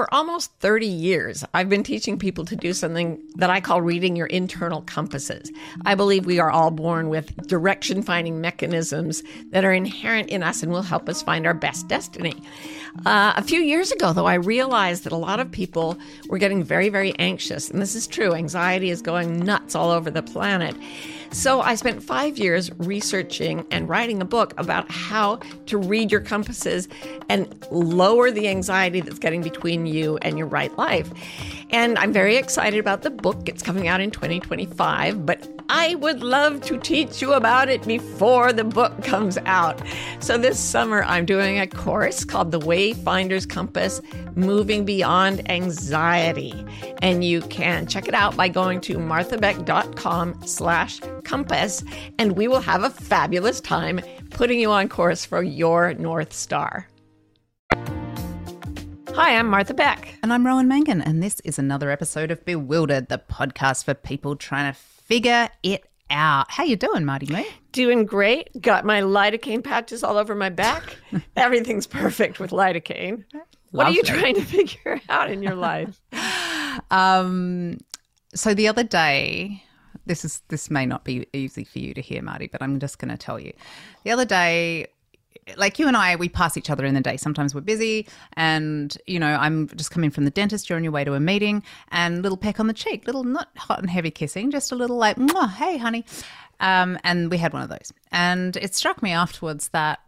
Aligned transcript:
For 0.00 0.08
almost 0.14 0.50
30 0.60 0.86
years, 0.86 1.44
I've 1.52 1.68
been 1.68 1.82
teaching 1.82 2.18
people 2.18 2.46
to 2.46 2.56
do 2.56 2.72
something 2.72 3.20
that 3.34 3.50
I 3.50 3.60
call 3.60 3.82
reading 3.82 4.16
your 4.16 4.28
internal 4.28 4.80
compasses. 4.80 5.52
I 5.84 5.94
believe 5.94 6.24
we 6.24 6.38
are 6.38 6.50
all 6.50 6.70
born 6.70 7.10
with 7.10 7.46
direction 7.46 8.02
finding 8.02 8.40
mechanisms 8.40 9.22
that 9.50 9.62
are 9.62 9.74
inherent 9.74 10.30
in 10.30 10.42
us 10.42 10.62
and 10.62 10.72
will 10.72 10.80
help 10.80 11.06
us 11.06 11.20
find 11.20 11.46
our 11.46 11.52
best 11.52 11.86
destiny. 11.86 12.42
Uh, 13.04 13.34
a 13.36 13.42
few 13.42 13.60
years 13.60 13.92
ago, 13.92 14.14
though, 14.14 14.24
I 14.24 14.36
realized 14.36 15.04
that 15.04 15.12
a 15.12 15.16
lot 15.16 15.38
of 15.38 15.52
people 15.52 15.98
were 16.30 16.38
getting 16.38 16.64
very, 16.64 16.88
very 16.88 17.14
anxious. 17.18 17.68
And 17.68 17.82
this 17.82 17.94
is 17.94 18.06
true. 18.06 18.32
Anxiety 18.32 18.88
is 18.88 19.02
going 19.02 19.40
nuts 19.40 19.74
all 19.74 19.90
over 19.90 20.10
the 20.10 20.22
planet. 20.22 20.74
So 21.32 21.60
I 21.60 21.76
spent 21.76 22.02
five 22.02 22.38
years 22.38 22.72
researching 22.78 23.64
and 23.70 23.88
writing 23.88 24.20
a 24.20 24.24
book 24.24 24.52
about 24.58 24.90
how 24.90 25.36
to 25.66 25.78
read 25.78 26.10
your 26.10 26.20
compasses 26.20 26.88
and 27.28 27.64
lower 27.70 28.32
the 28.32 28.48
anxiety 28.48 29.00
that's 29.00 29.20
getting 29.20 29.40
between 29.40 29.86
you 29.86 30.18
and 30.22 30.36
your 30.36 30.48
right 30.48 30.76
life. 30.76 31.08
And 31.72 31.98
I'm 31.98 32.12
very 32.12 32.36
excited 32.36 32.80
about 32.80 33.02
the 33.02 33.10
book. 33.10 33.48
It's 33.48 33.62
coming 33.62 33.86
out 33.86 34.00
in 34.00 34.10
2025, 34.10 35.24
but 35.24 35.48
I 35.68 35.94
would 35.94 36.20
love 36.20 36.62
to 36.62 36.78
teach 36.78 37.22
you 37.22 37.32
about 37.32 37.68
it 37.68 37.86
before 37.86 38.52
the 38.52 38.64
book 38.64 39.04
comes 39.04 39.38
out. 39.46 39.80
So 40.18 40.36
this 40.36 40.58
summer, 40.58 41.04
I'm 41.04 41.24
doing 41.24 41.60
a 41.60 41.68
course 41.68 42.24
called 42.24 42.50
The 42.50 42.58
Wayfinder's 42.58 43.46
Compass 43.46 44.00
Moving 44.34 44.84
Beyond 44.84 45.48
Anxiety. 45.48 46.66
And 47.02 47.22
you 47.22 47.40
can 47.42 47.86
check 47.86 48.08
it 48.08 48.14
out 48.14 48.36
by 48.36 48.48
going 48.48 48.80
to 48.82 48.98
marthabeck.com 48.98 50.44
slash 50.44 51.00
compass, 51.22 51.84
and 52.18 52.36
we 52.36 52.48
will 52.48 52.60
have 52.60 52.82
a 52.82 52.90
fabulous 52.90 53.60
time 53.60 54.00
putting 54.30 54.58
you 54.58 54.72
on 54.72 54.88
course 54.88 55.24
for 55.24 55.40
your 55.40 55.94
North 55.94 56.32
Star. 56.32 56.89
Hi, 59.14 59.36
I'm 59.36 59.48
Martha 59.48 59.74
Beck. 59.74 60.14
And 60.22 60.32
I'm 60.32 60.46
Rowan 60.46 60.66
Mangan, 60.68 61.02
and 61.02 61.22
this 61.22 61.40
is 61.40 61.58
another 61.58 61.90
episode 61.90 62.30
of 62.30 62.44
Bewildered, 62.44 63.08
the 63.08 63.18
podcast 63.18 63.84
for 63.84 63.94
people 63.94 64.36
trying 64.36 64.72
to 64.72 64.78
figure 64.78 65.48
it 65.62 65.84
out. 66.10 66.50
How 66.50 66.64
you 66.64 66.76
doing, 66.76 67.04
Marty 67.04 67.30
Moo? 67.30 67.42
Doing 67.72 68.06
great. 68.06 68.48
Got 68.60 68.84
my 68.84 69.02
lidocaine 69.02 69.62
patches 69.62 70.02
all 70.02 70.16
over 70.16 70.34
my 70.34 70.48
back. 70.48 70.96
Everything's 71.36 71.86
perfect 71.86 72.40
with 72.40 72.50
lidocaine. 72.50 73.24
What 73.72 73.86
are 73.86 73.92
you 73.92 74.02
trying 74.02 74.34
to 74.36 74.44
figure 74.44 75.00
out 75.08 75.30
in 75.30 75.42
your 75.42 75.54
life? 75.54 76.00
Um, 76.92 77.78
so 78.32 78.54
the 78.54 78.68
other 78.68 78.84
day, 78.84 79.62
this 80.06 80.24
is 80.24 80.42
this 80.48 80.70
may 80.70 80.86
not 80.86 81.04
be 81.04 81.26
easy 81.32 81.64
for 81.64 81.80
you 81.80 81.94
to 81.94 82.00
hear, 82.00 82.22
Marty, 82.22 82.46
but 82.46 82.62
I'm 82.62 82.78
just 82.78 82.98
going 82.98 83.10
to 83.10 83.16
tell 83.16 83.40
you. 83.40 83.52
The 84.04 84.12
other 84.12 84.24
day, 84.24 84.86
like 85.56 85.78
you 85.78 85.86
and 85.86 85.96
I, 85.96 86.16
we 86.16 86.28
pass 86.28 86.56
each 86.56 86.70
other 86.70 86.84
in 86.84 86.94
the 86.94 87.00
day. 87.00 87.16
Sometimes 87.16 87.54
we're 87.54 87.60
busy, 87.60 88.06
and 88.34 88.96
you 89.06 89.18
know, 89.18 89.34
I'm 89.34 89.68
just 89.68 89.90
coming 89.90 90.10
from 90.10 90.24
the 90.24 90.30
dentist. 90.30 90.68
You're 90.68 90.76
on 90.76 90.84
your 90.84 90.92
way 90.92 91.04
to 91.04 91.14
a 91.14 91.20
meeting, 91.20 91.62
and 91.90 92.22
little 92.22 92.38
peck 92.38 92.60
on 92.60 92.66
the 92.66 92.74
cheek, 92.74 93.06
little 93.06 93.24
not 93.24 93.48
hot 93.56 93.80
and 93.80 93.90
heavy 93.90 94.10
kissing, 94.10 94.50
just 94.50 94.72
a 94.72 94.74
little 94.74 94.96
like, 94.96 95.16
hey, 95.56 95.78
honey. 95.78 96.04
Um, 96.60 96.98
and 97.04 97.30
we 97.30 97.38
had 97.38 97.52
one 97.52 97.62
of 97.62 97.68
those, 97.68 97.92
and 98.12 98.56
it 98.56 98.74
struck 98.74 99.02
me 99.02 99.12
afterwards 99.12 99.68
that 99.68 100.00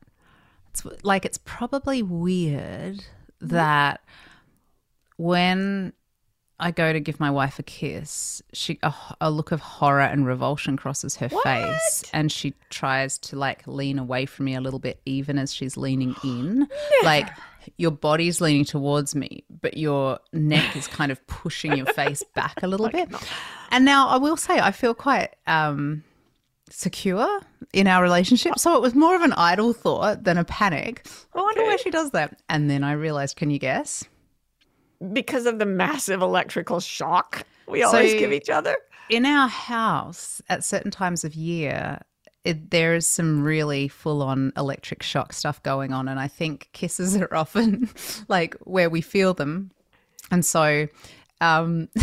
it's 0.71 0.85
like 1.03 1.25
it's 1.25 1.39
probably 1.39 2.03
weird 2.03 3.05
that 3.41 4.01
when 5.17 5.93
I 6.63 6.71
go 6.71 6.93
to 6.93 7.01
give 7.01 7.19
my 7.19 7.31
wife 7.31 7.59
a 7.59 7.65
kiss, 7.65 8.41
she 8.53 8.79
a, 8.85 8.95
a 9.21 9.31
look 9.33 9.51
of 9.51 9.61
horror 9.61 10.01
and 10.03 10.25
revulsion 10.25 10.77
crosses 10.77 11.17
her 11.17 11.27
What? 11.29 11.43
face, 11.43 12.05
and 12.13 12.31
she 12.31 12.55
tries 12.71 13.19
to 13.19 13.37
like 13.37 13.67
lean 13.67 13.99
away 13.99 14.27
from 14.27 14.45
me 14.45 14.55
a 14.55 14.61
little 14.61 14.79
bit, 14.79 15.01
even 15.05 15.39
as 15.39 15.53
she's 15.53 15.77
leaning 15.77 16.15
in. 16.25 16.69
Like 17.03 17.29
your 17.79 17.91
body's 17.91 18.41
leaning 18.41 18.65
towards 18.65 19.15
me, 19.17 19.43
but 19.61 19.77
your 19.77 20.21
neck 20.33 20.77
is 20.77 20.87
kind 20.87 21.11
of 21.11 21.25
pushing 21.27 21.77
your 21.77 21.87
face 21.87 22.23
back 22.35 22.63
a 22.63 22.69
little 22.69 22.89
bit. 22.89 23.09
And 23.73 23.85
now 23.85 24.07
I 24.09 24.19
will 24.19 24.37
say, 24.37 24.61
I 24.61 24.71
feel 24.71 24.95
quite 24.95 25.35
um, 25.49 26.05
secure 26.71 27.41
in 27.73 27.89
our 27.89 28.03
relationship. 28.03 28.59
So 28.59 28.77
it 28.77 28.83
was 28.83 28.95
more 28.95 29.17
of 29.17 29.23
an 29.23 29.33
idle 29.33 29.73
thought 29.73 30.23
than 30.23 30.39
a 30.39 30.45
panic. 30.45 31.07
I 31.35 31.41
wonder 31.41 31.63
why 31.65 31.77
she 31.77 31.91
does 31.91 32.13
that. 32.13 32.41
And 32.49 32.71
then 32.71 32.85
I 32.85 32.93
realized, 32.93 33.37
can 33.37 33.51
you 33.51 33.59
guess? 33.59 34.05
Because 35.13 35.47
of 35.47 35.59
the 35.59 35.67
massive 35.67 36.23
electrical 36.23 36.81
shock 36.81 37.45
we 37.67 37.83
always 37.83 38.13
So- 38.13 38.19
give 38.19 38.33
each 38.33 38.51
other. 38.51 38.77
in 39.09 39.25
our 39.27 39.49
house 39.49 40.41
at 40.49 40.63
certain 40.65 40.91
times 40.91 41.25
of 41.25 41.35
year 41.35 42.01
it, 42.45 42.71
there 42.71 42.95
is 42.95 43.07
some 43.07 43.43
really 43.45 43.87
full-on 43.89 44.53
electric 44.57 45.03
shock 45.03 45.33
stuff 45.33 45.63
going 45.63 45.93
on 45.93 46.09
and 46.09 46.19
i 46.19 46.27
think 46.29 46.69
kisses 46.73 47.17
are 47.23 47.33
often 47.35 47.89
like 48.29 48.55
where 48.65 48.91
we 48.91 49.01
feel 49.01 49.33
them 49.35 49.71
and 50.31 50.45
so 50.45 50.87
um 51.41 51.89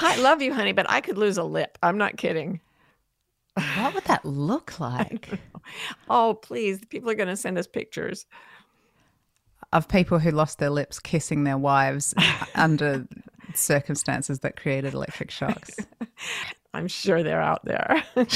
I 0.00 0.16
love 0.20 0.42
you, 0.42 0.52
honey, 0.54 0.72
but 0.72 0.86
I 0.88 1.00
could 1.00 1.18
lose 1.18 1.38
a 1.38 1.42
lip. 1.44 1.76
I'm 1.82 1.98
not 1.98 2.16
kidding. 2.16 2.60
what 3.76 3.94
would 3.94 4.04
that 4.04 4.24
look 4.24 4.78
like 4.78 5.28
Oh, 6.10 6.34
please. 6.42 6.84
People 6.90 7.10
are 7.10 7.14
going 7.14 7.28
to 7.28 7.36
send 7.36 7.56
us 7.58 7.66
pictures. 7.66 8.26
Of 9.74 9.88
people 9.88 10.18
who 10.18 10.30
lost 10.30 10.58
their 10.58 10.70
lips 10.70 10.98
kissing 10.98 11.44
their 11.44 11.58
wives 11.58 12.14
under 12.54 13.06
circumstances 13.54 14.40
that 14.40 14.56
created 14.56 14.94
electric 14.94 15.30
shocks 15.30 15.76
I'm 16.74 16.88
sure 16.88 17.22
they're 17.22 17.40
out 17.40 17.64
there. 17.64 18.02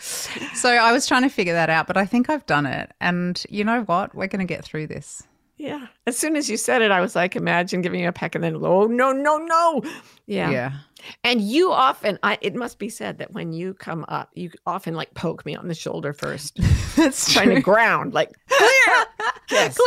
so 0.00 0.70
i 0.70 0.90
was 0.92 1.06
trying 1.06 1.22
to 1.22 1.28
figure 1.28 1.52
that 1.52 1.68
out 1.68 1.86
but 1.86 1.96
i 1.98 2.06
think 2.06 2.30
i've 2.30 2.46
done 2.46 2.64
it 2.64 2.92
and 3.00 3.44
you 3.50 3.64
know 3.64 3.82
what 3.82 4.14
we're 4.14 4.28
going 4.28 4.46
to 4.46 4.54
get 4.54 4.64
through 4.64 4.86
this 4.86 5.24
yeah. 5.58 5.86
As 6.08 6.18
soon 6.18 6.34
as 6.34 6.50
you 6.50 6.56
said 6.56 6.82
it, 6.82 6.90
I 6.90 7.00
was 7.00 7.14
like, 7.14 7.36
imagine 7.36 7.82
giving 7.82 8.00
you 8.00 8.08
a 8.08 8.12
peck 8.12 8.34
and 8.34 8.42
then, 8.42 8.56
oh, 8.56 8.86
no, 8.86 9.12
no, 9.12 9.38
no. 9.38 9.82
Yeah. 10.26 10.50
yeah 10.50 10.72
And 11.24 11.40
you 11.40 11.72
often, 11.72 12.18
I, 12.22 12.38
it 12.40 12.54
must 12.54 12.78
be 12.78 12.88
said 12.88 13.18
that 13.18 13.32
when 13.32 13.52
you 13.52 13.74
come 13.74 14.04
up, 14.08 14.30
you 14.34 14.50
often 14.66 14.94
like 14.94 15.12
poke 15.14 15.44
me 15.44 15.54
on 15.54 15.68
the 15.68 15.74
shoulder 15.74 16.12
first, 16.12 16.56
that's 16.96 17.32
trying 17.32 17.50
to 17.50 17.60
ground, 17.60 18.14
like, 18.14 18.30
clear. 18.48 19.06
Yes. 19.50 19.78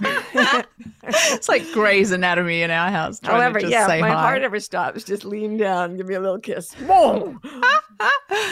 Claire. 0.00 0.64
it's 1.04 1.48
like 1.48 1.70
Grey's 1.72 2.12
Anatomy 2.12 2.62
in 2.62 2.70
our 2.70 2.90
house. 2.90 3.20
However, 3.22 3.60
just 3.60 3.72
yeah, 3.72 3.86
my 3.86 4.08
hi. 4.08 4.14
heart 4.14 4.42
never 4.42 4.60
stops. 4.60 5.04
Just 5.04 5.24
lean 5.24 5.56
down, 5.56 5.96
give 5.96 6.06
me 6.06 6.14
a 6.14 6.20
little 6.20 6.38
kiss. 6.38 6.74
Boom. 6.74 7.40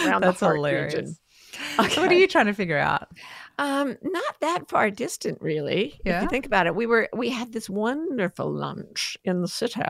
That's 0.05 0.41
hilarious. 0.41 1.19
So 1.91 2.03
what 2.03 2.11
are 2.11 2.15
you 2.15 2.29
trying 2.29 2.47
to 2.47 2.53
figure 2.53 2.79
out? 2.79 3.09
Um, 3.59 3.97
not 4.03 4.41
that 4.41 4.69
far 4.69 4.91
distant, 4.91 5.41
really. 5.41 5.99
If 6.05 6.23
you 6.23 6.29
think 6.29 6.45
about 6.45 6.67
it, 6.67 6.75
we 6.75 6.85
were 6.85 7.09
we 7.15 7.31
had 7.31 7.53
this 7.53 7.71
wonderful 7.71 8.53
lunch 8.53 9.17
in 9.25 9.41
the 9.41 9.49
city 9.49 9.81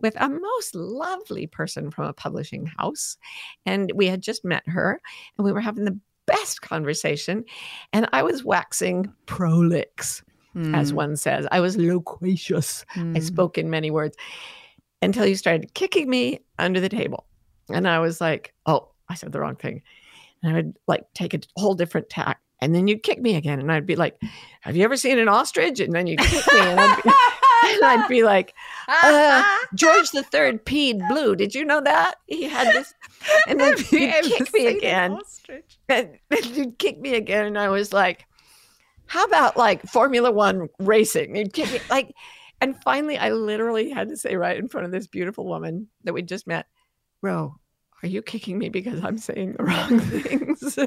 with 0.00 0.14
a 0.16 0.28
most 0.28 0.74
lovely 0.74 1.46
person 1.46 1.90
from 1.90 2.06
a 2.06 2.12
publishing 2.12 2.66
house, 2.66 3.16
and 3.64 3.92
we 3.94 4.06
had 4.06 4.22
just 4.22 4.44
met 4.44 4.68
her, 4.68 5.00
and 5.38 5.44
we 5.44 5.52
were 5.52 5.60
having 5.60 5.84
the 5.84 5.98
best 6.26 6.62
conversation, 6.62 7.44
and 7.92 8.08
I 8.12 8.24
was 8.24 8.42
waxing 8.42 9.12
prolix, 9.26 10.22
as 10.56 10.92
Mm, 10.92 10.96
one 10.96 11.16
says. 11.16 11.46
I 11.52 11.60
was 11.60 11.76
loquacious. 11.76 12.84
I 12.96 12.98
mm. 12.98 13.22
spoke 13.22 13.56
in 13.56 13.70
many 13.70 13.90
words 13.92 14.16
until 15.02 15.26
you 15.26 15.36
started 15.36 15.74
kicking 15.74 16.08
me 16.10 16.40
under 16.58 16.80
the 16.80 16.88
table. 16.88 17.26
And 17.68 17.86
I 17.86 17.98
was 17.98 18.20
like, 18.20 18.54
oh, 18.66 18.88
I 19.08 19.14
said 19.14 19.32
the 19.32 19.40
wrong 19.40 19.56
thing. 19.56 19.82
And 20.42 20.52
I 20.52 20.54
would 20.56 20.76
like 20.86 21.04
take 21.14 21.34
a 21.34 21.40
whole 21.56 21.74
different 21.74 22.08
tack. 22.08 22.40
And 22.60 22.74
then 22.74 22.88
you'd 22.88 23.02
kick 23.02 23.20
me 23.20 23.36
again. 23.36 23.60
And 23.60 23.70
I'd 23.70 23.86
be 23.86 23.96
like, 23.96 24.20
have 24.62 24.76
you 24.76 24.84
ever 24.84 24.96
seen 24.96 25.18
an 25.18 25.28
ostrich? 25.28 25.78
And 25.80 25.92
then 25.92 26.06
you'd 26.06 26.20
kick 26.20 26.46
me. 26.52 26.60
And 26.60 26.80
I'd 26.80 27.02
be, 27.02 27.10
and 27.10 27.84
I'd 27.84 28.08
be 28.08 28.22
like, 28.22 28.54
uh, 28.88 29.44
George 29.74 30.10
the 30.10 30.22
Third 30.22 30.64
peed 30.64 31.06
blue. 31.08 31.36
Did 31.36 31.54
you 31.54 31.64
know 31.64 31.80
that? 31.82 32.14
He 32.26 32.44
had 32.44 32.68
this. 32.74 32.94
And 33.46 33.60
then 33.60 33.76
you 33.90 33.98
you'd 33.98 34.24
kick 34.24 34.54
me 34.54 34.66
again. 34.68 35.12
ostrich? 35.12 35.78
And 35.88 36.18
then 36.30 36.54
you'd 36.54 36.78
kick 36.78 36.98
me 36.98 37.14
again. 37.14 37.44
And 37.46 37.58
I 37.58 37.68
was 37.68 37.92
like, 37.92 38.26
how 39.06 39.24
about 39.24 39.56
like 39.56 39.82
Formula 39.82 40.30
One 40.30 40.68
racing? 40.78 41.36
You'd 41.36 41.52
kick 41.52 41.70
me 41.70 41.80
like, 41.90 42.14
and 42.60 42.74
finally 42.82 43.18
I 43.18 43.30
literally 43.32 43.90
had 43.90 44.08
to 44.08 44.16
say 44.16 44.36
right 44.36 44.56
in 44.56 44.68
front 44.68 44.86
of 44.86 44.92
this 44.92 45.06
beautiful 45.06 45.44
woman 45.44 45.88
that 46.04 46.14
we 46.14 46.22
just 46.22 46.46
met, 46.46 46.66
Bro, 47.20 47.54
are 48.02 48.08
you 48.08 48.22
kicking 48.22 48.58
me 48.58 48.68
because 48.68 49.04
I'm 49.04 49.18
saying 49.18 49.54
the 49.58 49.64
wrong 49.64 50.00
things? 50.00 50.78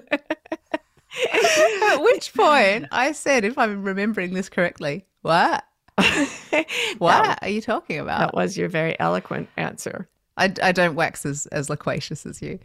At 1.91 1.97
which 2.01 2.33
point 2.33 2.87
I 2.91 3.11
said, 3.11 3.43
if 3.43 3.57
I'm 3.57 3.83
remembering 3.83 4.33
this 4.33 4.49
correctly, 4.49 5.05
what? 5.21 5.63
what 6.99 7.39
are 7.41 7.49
you 7.49 7.61
talking 7.61 7.99
about? 7.99 8.19
That 8.19 8.33
was 8.33 8.57
your 8.57 8.69
very 8.69 8.97
eloquent 8.99 9.49
answer. 9.57 10.07
I, 10.37 10.53
I 10.63 10.71
don't 10.71 10.95
wax 10.95 11.25
as, 11.25 11.45
as 11.47 11.69
loquacious 11.69 12.25
as 12.25 12.41
you, 12.41 12.59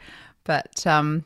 but 0.44 0.86
um, 0.86 1.24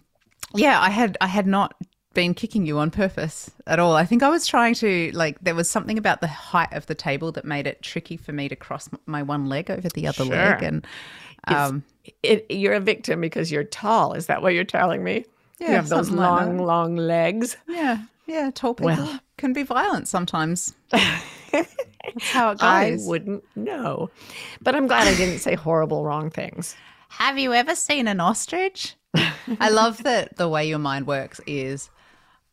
yeah, 0.55 0.81
I 0.81 0.89
had 0.89 1.19
I 1.21 1.27
had 1.27 1.47
not 1.47 1.75
been 2.15 2.33
kicking 2.33 2.65
you 2.65 2.79
on 2.79 2.91
purpose 2.91 3.51
at 3.67 3.79
all. 3.79 3.95
I 3.95 4.07
think 4.07 4.23
I 4.23 4.31
was 4.31 4.47
trying 4.47 4.75
to 4.77 5.11
like 5.13 5.39
there 5.41 5.55
was 5.55 5.69
something 5.69 5.99
about 5.99 6.23
the 6.23 6.27
height 6.27 6.73
of 6.73 6.87
the 6.87 6.95
table 6.95 7.33
that 7.33 7.45
made 7.45 7.67
it 7.67 7.83
tricky 7.83 8.17
for 8.17 8.33
me 8.33 8.49
to 8.49 8.57
cross 8.57 8.89
my 9.05 9.23
one 9.23 9.47
leg 9.47 9.71
over 9.71 9.89
the 9.91 10.07
other 10.07 10.25
Sure. 10.25 10.35
leg, 10.35 10.63
and 10.63 10.87
um, 11.49 11.85
It, 12.23 12.47
you're 12.51 12.75
a 12.75 12.81
victim 12.81 13.21
because 13.21 13.53
you're 13.53 13.65
tall. 13.65 14.15
Is 14.15 14.27
that 14.27 14.41
what 14.41 14.55
you're 14.55 14.65
telling 14.65 15.05
me? 15.05 15.27
You 15.61 15.67
Yeah, 15.67 15.73
have 15.77 15.89
those 15.89 16.07
something 16.09 16.17
like 16.17 16.47
long, 16.47 16.59
long 16.59 16.97
legs. 16.97 17.57
yeah, 17.69 18.03
yeah, 18.27 18.51
tall 18.55 18.75
people 18.75 18.95
Well. 18.95 19.21
can 19.37 19.53
be 19.53 19.63
violent 19.63 20.09
sometimes. 20.09 20.75
That's 21.53 22.31
how 22.31 22.51
it 22.53 22.59
goes. 22.59 22.63
I 22.63 22.97
wouldn't 23.01 23.45
know. 23.57 24.11
But 24.63 24.75
I'm 24.75 24.87
glad 24.87 25.07
I 25.07 25.15
didn't 25.17 25.39
say 25.41 25.55
horrible, 25.55 26.05
wrong 26.05 26.31
things. 26.31 26.77
Have 27.11 27.39
you 27.39 27.53
ever 27.55 27.75
seen 27.75 28.09
an 28.09 28.21
ostrich? 28.21 28.95
I 29.61 29.71
love 29.71 30.03
that 30.05 30.37
the 30.37 30.49
way 30.49 30.69
your 30.69 30.79
mind 30.79 31.07
works 31.07 31.41
is 31.47 31.91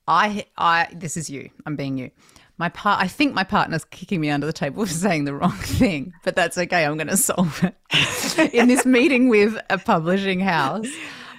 I 0.07 0.45
I 0.57 0.87
this 0.93 1.17
is 1.17 1.29
you. 1.29 1.49
I'm 1.65 1.75
being 1.75 1.97
you. 1.97 2.11
My 2.57 2.69
part 2.69 3.01
I 3.01 3.07
think 3.07 3.33
my 3.33 3.43
partner's 3.43 3.83
kicking 3.85 4.21
me 4.21 4.29
under 4.29 4.47
the 4.47 4.53
table 4.53 4.85
for 4.85 4.91
saying 4.93 5.25
the 5.25 5.33
wrong 5.35 5.51
thing, 5.57 6.13
but 6.23 6.35
that's 6.35 6.57
okay. 6.57 6.85
I'm 6.85 6.95
going 6.97 7.07
to 7.07 7.17
solve 7.17 7.63
it. 7.63 8.53
In 8.53 8.67
this 8.69 8.85
meeting 8.85 9.27
with 9.29 9.57
a 9.69 9.77
publishing 9.77 10.39
house, 10.39 10.87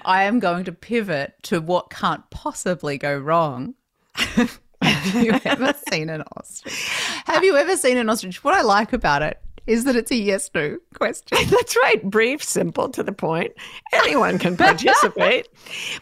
I 0.07 0.23
am 0.23 0.39
going 0.39 0.65
to 0.65 0.73
pivot 0.73 1.35
to 1.43 1.61
what 1.61 1.91
can't 1.91 2.29
possibly 2.31 2.97
go 2.97 3.19
wrong. 3.19 3.75
Have 4.15 5.15
you 5.17 5.39
ever 5.45 5.75
seen 5.91 6.09
an 6.11 6.23
ostrich? 6.37 6.89
Have 7.27 7.43
you 7.43 7.57
ever 7.57 7.77
seen 7.77 7.99
an 7.99 8.09
ostrich? 8.09 8.45
What 8.45 8.55
I 8.55 8.63
like 8.63 8.93
about 8.93 9.23
it 9.23 9.43
is 9.67 9.83
that 9.83 9.97
it's 9.97 10.13
a 10.13 10.17
yes 10.17 10.49
no 10.55 10.79
question. 10.95 11.39
That's 11.51 11.77
right. 11.83 12.01
Brief, 12.09 12.41
simple, 12.41 12.89
to 12.91 13.03
the 13.03 13.11
point. 13.11 13.53
Anyone 13.93 14.39
can 14.39 14.57
participate. 14.57 15.49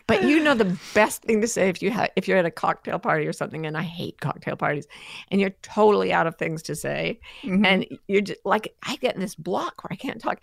but 0.06 0.22
you 0.22 0.38
know 0.38 0.54
the 0.54 0.78
best 0.92 1.22
thing 1.22 1.40
to 1.40 1.48
say 1.48 1.70
if 1.70 1.80
you 1.80 1.90
ha- 1.90 2.08
if 2.14 2.28
you're 2.28 2.36
at 2.36 2.44
a 2.44 2.50
cocktail 2.50 2.98
party 2.98 3.26
or 3.26 3.32
something, 3.32 3.64
and 3.64 3.74
I 3.74 3.82
hate 3.82 4.20
cocktail 4.20 4.56
parties, 4.56 4.86
and 5.30 5.40
you're 5.40 5.54
totally 5.62 6.12
out 6.12 6.26
of 6.26 6.36
things 6.36 6.62
to 6.64 6.74
say, 6.74 7.20
mm-hmm. 7.42 7.64
and 7.64 7.86
you're 8.06 8.20
just 8.20 8.44
like 8.44 8.74
I 8.82 8.96
get 8.96 9.14
in 9.14 9.22
this 9.22 9.34
block 9.34 9.82
where 9.82 9.92
I 9.92 9.96
can't 9.96 10.20
talk. 10.20 10.40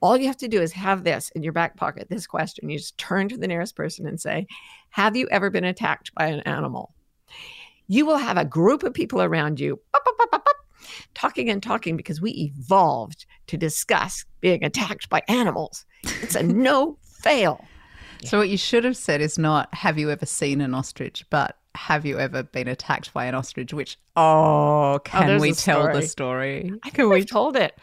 All 0.00 0.16
you 0.16 0.26
have 0.26 0.36
to 0.38 0.48
do 0.48 0.60
is 0.60 0.72
have 0.72 1.04
this 1.04 1.30
in 1.30 1.42
your 1.42 1.52
back 1.52 1.76
pocket. 1.76 2.08
This 2.08 2.26
question. 2.26 2.68
You 2.68 2.78
just 2.78 2.98
turn 2.98 3.28
to 3.28 3.36
the 3.36 3.48
nearest 3.48 3.76
person 3.76 4.06
and 4.06 4.20
say, 4.20 4.46
"Have 4.90 5.16
you 5.16 5.28
ever 5.30 5.50
been 5.50 5.64
attacked 5.64 6.14
by 6.14 6.26
an 6.26 6.40
animal?" 6.40 6.94
You 7.88 8.04
will 8.04 8.18
have 8.18 8.36
a 8.36 8.44
group 8.44 8.82
of 8.82 8.94
people 8.94 9.22
around 9.22 9.60
you. 9.60 9.80
pop, 9.92 10.04
pop, 10.04 10.18
pop, 10.18 10.30
pop, 10.30 10.44
pop, 10.44 10.56
Talking 11.14 11.50
and 11.50 11.62
talking 11.62 11.96
because 11.96 12.20
we 12.20 12.30
evolved 12.32 13.26
to 13.46 13.56
discuss 13.56 14.24
being 14.40 14.64
attacked 14.64 15.08
by 15.08 15.22
animals. 15.28 15.86
It's 16.22 16.34
a 16.34 16.42
no 16.42 16.98
fail. 17.02 17.64
So 18.24 18.38
what 18.38 18.48
you 18.48 18.56
should 18.56 18.84
have 18.84 18.96
said 18.96 19.20
is 19.20 19.38
not 19.38 19.72
have 19.74 19.98
you 19.98 20.10
ever 20.10 20.26
seen 20.26 20.60
an 20.60 20.74
ostrich, 20.74 21.24
but 21.30 21.58
have 21.74 22.06
you 22.06 22.18
ever 22.18 22.42
been 22.42 22.68
attacked 22.68 23.12
by 23.12 23.26
an 23.26 23.34
ostrich? 23.34 23.72
Which 23.72 23.98
oh, 24.16 24.94
oh 24.94 24.98
can 25.04 25.26
there's 25.26 25.42
we 25.42 25.52
tell 25.52 25.92
the 25.92 26.02
story. 26.02 26.72
I 26.82 26.90
think 26.90 27.10
we've 27.10 27.26
told 27.26 27.56
it 27.56 27.78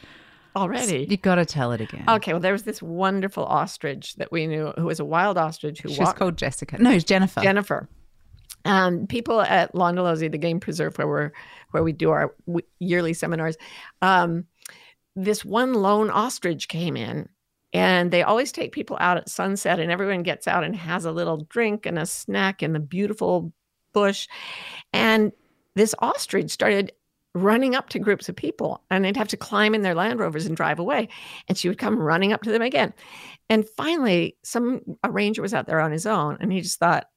already. 0.56 1.08
You 1.10 1.18
got 1.18 1.36
to 1.36 1.46
tell 1.46 1.72
it 1.72 1.82
again. 1.82 2.06
Okay, 2.08 2.34
well, 2.34 2.40
there 2.40 2.54
was 2.54 2.64
this 2.64 2.82
wonderful 2.82 3.46
ostrich 3.46 4.16
that 4.16 4.32
we 4.32 4.48
knew 4.48 4.74
who 4.78 4.86
was 4.86 5.00
a 5.00 5.06
wild 5.06 5.38
ostrich 5.38 5.82
who 5.82 5.90
She 5.90 6.00
was 6.00 6.08
walked 6.08 6.20
called 6.20 6.38
Jessica. 6.38 6.78
No, 6.82 6.92
it's 6.92 7.04
Jennifer. 7.04 7.42
Jennifer. 7.42 7.90
Um, 8.66 9.08
people 9.08 9.42
at 9.42 9.74
Londolozi, 9.74 10.32
the 10.32 10.38
game 10.38 10.60
preserve 10.60 10.98
where 10.98 11.08
we're 11.08 11.32
where 11.72 11.84
we 11.84 11.92
do 11.92 12.12
our 12.12 12.34
w- 12.48 12.66
yearly 12.80 13.14
seminars, 13.14 13.58
um, 14.02 14.46
this 15.16 15.44
one 15.44 15.74
lone 15.74 16.10
ostrich 16.10 16.68
came 16.68 16.96
in, 16.96 17.28
and 17.74 18.12
they 18.12 18.24
always 18.24 18.52
take 18.52 18.72
people 18.72 18.98
out 19.00 19.18
at 19.18 19.30
sunset, 19.30 19.80
and 19.80 19.92
everyone 19.92 20.24
gets 20.24 20.48
out 20.48 20.64
and 20.64 20.76
has 20.76 21.04
a 21.04 21.12
little 21.12 21.46
drink 21.50 21.86
and 21.86 22.00
a 22.00 22.06
snack 22.06 22.64
in 22.64 22.72
the 22.74 22.80
beautiful 22.80 23.52
bush, 23.94 24.28
and 24.94 25.34
this 25.76 25.94
ostrich 26.00 26.50
started 26.52 26.94
running 27.36 27.74
up 27.76 27.90
to 27.90 28.00
groups 28.00 28.30
of 28.30 28.36
people, 28.36 28.84
and 28.90 29.04
they'd 29.04 29.18
have 29.18 29.28
to 29.30 29.38
climb 29.38 29.74
in 29.74 29.82
their 29.82 29.96
Land 29.96 30.20
Rovers 30.20 30.46
and 30.46 30.56
drive 30.56 30.80
away, 30.80 31.10
and 31.48 31.58
she 31.58 31.68
would 31.68 31.78
come 31.80 31.98
running 31.98 32.32
up 32.34 32.44
to 32.44 32.52
them 32.52 32.62
again, 32.62 32.94
and 33.50 33.68
finally, 33.70 34.36
some 34.44 34.82
a 35.04 35.10
ranger 35.12 35.42
was 35.42 35.54
out 35.54 35.66
there 35.68 35.80
on 35.80 35.92
his 35.92 36.06
own, 36.06 36.38
and 36.40 36.52
he 36.52 36.62
just 36.62 36.80
thought 36.80 37.10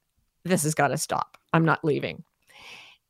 this 0.45 0.63
has 0.63 0.75
got 0.75 0.89
to 0.89 0.97
stop. 0.99 1.37
I'm 1.53 1.65
not 1.65 1.85
leaving. 1.85 2.25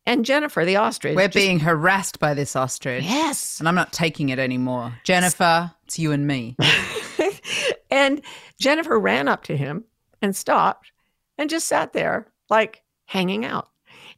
And 0.08 0.24
Jennifer, 0.24 0.64
the 0.64 0.76
ostrich, 0.76 1.16
We're 1.16 1.26
just- 1.26 1.34
being 1.34 1.58
harassed 1.60 2.18
by 2.20 2.32
this 2.34 2.54
ostrich. 2.54 3.02
yes. 3.04 3.58
And 3.58 3.68
I'm 3.68 3.74
not 3.74 3.92
taking 3.92 4.28
it 4.28 4.38
anymore. 4.38 4.94
Jennifer, 5.04 5.72
it's 5.84 5.98
you 5.98 6.12
and 6.12 6.26
me. 6.26 6.56
and 7.90 8.20
Jennifer 8.60 8.98
ran 8.98 9.28
up 9.28 9.44
to 9.44 9.56
him 9.56 9.84
and 10.22 10.34
stopped 10.36 10.92
and 11.38 11.50
just 11.50 11.66
sat 11.68 11.92
there, 11.92 12.28
like 12.48 12.82
hanging 13.06 13.44
out. 13.44 13.68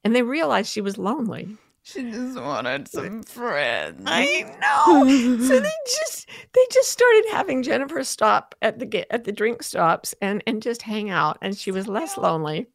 And 0.05 0.15
they 0.15 0.23
realized 0.23 0.71
she 0.71 0.81
was 0.81 0.99
lonely. 0.99 1.57
She 1.91 2.03
just 2.11 2.39
wanted 2.39 2.87
some 2.87 3.23
friends. 3.23 4.03
I 4.05 4.43
know. 4.61 5.09
so 5.39 5.59
they 5.59 5.71
just 5.87 6.29
they 6.53 6.61
just 6.71 6.91
started 6.91 7.25
having 7.31 7.63
Jennifer 7.63 8.05
stop 8.05 8.55
at 8.61 8.79
the 8.79 9.11
at 9.11 9.25
the 9.25 9.33
drink 9.33 9.63
stops 9.63 10.15
and 10.21 10.43
and 10.47 10.61
just 10.61 10.83
hang 10.83 11.09
out, 11.09 11.39
and 11.41 11.57
she 11.57 11.71
was 11.71 11.89
less 11.89 12.19
lonely. 12.19 12.67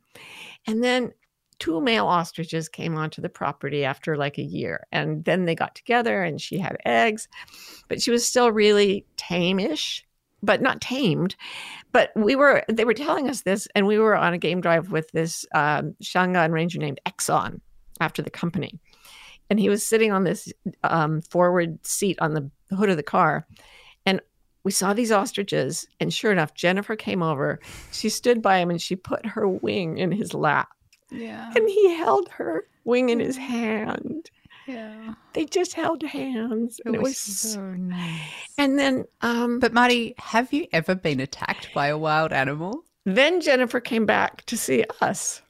And 0.65 0.83
then 0.83 1.13
two 1.59 1.79
male 1.79 2.07
ostriches 2.07 2.67
came 2.67 2.95
onto 2.95 3.21
the 3.21 3.29
property 3.29 3.85
after 3.85 4.17
like 4.17 4.39
a 4.39 4.43
year, 4.43 4.87
and 4.91 5.23
then 5.25 5.45
they 5.45 5.53
got 5.53 5.75
together, 5.75 6.23
and 6.23 6.41
she 6.41 6.57
had 6.57 6.77
eggs, 6.83 7.27
but 7.89 8.01
she 8.01 8.09
was 8.09 8.25
still 8.25 8.51
really 8.51 9.05
tame-ish, 9.15 10.03
but 10.41 10.59
not 10.59 10.81
tamed. 10.81 11.35
But 11.91 12.09
we 12.15 12.35
were 12.35 12.63
they 12.67 12.83
were 12.83 12.95
telling 12.95 13.29
us 13.29 13.41
this, 13.41 13.67
and 13.75 13.85
we 13.85 13.99
were 13.99 14.15
on 14.15 14.33
a 14.33 14.39
game 14.39 14.59
drive 14.59 14.91
with 14.91 15.11
this 15.11 15.45
um, 15.53 15.93
Shangaan 16.01 16.51
ranger 16.51 16.79
named 16.79 16.99
Exxon 17.05 17.61
after 18.01 18.23
the 18.23 18.31
company 18.31 18.79
and 19.49 19.59
he 19.59 19.69
was 19.69 19.85
sitting 19.85 20.11
on 20.11 20.23
this 20.23 20.51
um, 20.83 21.21
forward 21.21 21.77
seat 21.85 22.17
on 22.19 22.33
the 22.33 22.49
hood 22.75 22.89
of 22.89 22.97
the 22.97 23.03
car 23.03 23.45
and 24.05 24.19
we 24.63 24.71
saw 24.71 24.93
these 24.93 25.11
ostriches 25.11 25.85
and 25.99 26.13
sure 26.13 26.31
enough 26.31 26.53
jennifer 26.53 26.95
came 26.95 27.21
over 27.21 27.59
she 27.91 28.09
stood 28.09 28.41
by 28.41 28.57
him 28.57 28.69
and 28.69 28.81
she 28.81 28.95
put 28.95 29.25
her 29.25 29.47
wing 29.47 29.97
in 29.97 30.11
his 30.11 30.33
lap 30.33 30.69
Yeah. 31.11 31.51
and 31.55 31.67
he 31.69 31.95
held 31.95 32.29
her 32.29 32.65
wing 32.83 33.09
in 33.09 33.19
his 33.19 33.37
hand 33.53 34.29
Yeah. 34.65 35.13
they 35.33 35.45
just 35.45 35.73
held 35.73 36.01
hands 36.03 36.79
and 36.85 36.95
it 36.95 37.01
was 37.01 37.17
so 37.17 37.61
nice. 37.61 38.21
and 38.57 38.79
then 38.79 39.05
um 39.21 39.59
But 39.59 39.73
Marty, 39.73 40.15
have 40.17 40.51
you 40.53 40.67
ever 40.71 40.95
been 40.95 41.19
attacked 41.19 41.69
by 41.75 41.87
a 41.87 41.97
wild 41.97 42.31
animal? 42.33 42.83
then 43.05 43.41
jennifer 43.41 43.79
came 43.81 44.05
back 44.05 44.45
to 44.45 44.57
see 44.57 44.83
us 45.01 45.41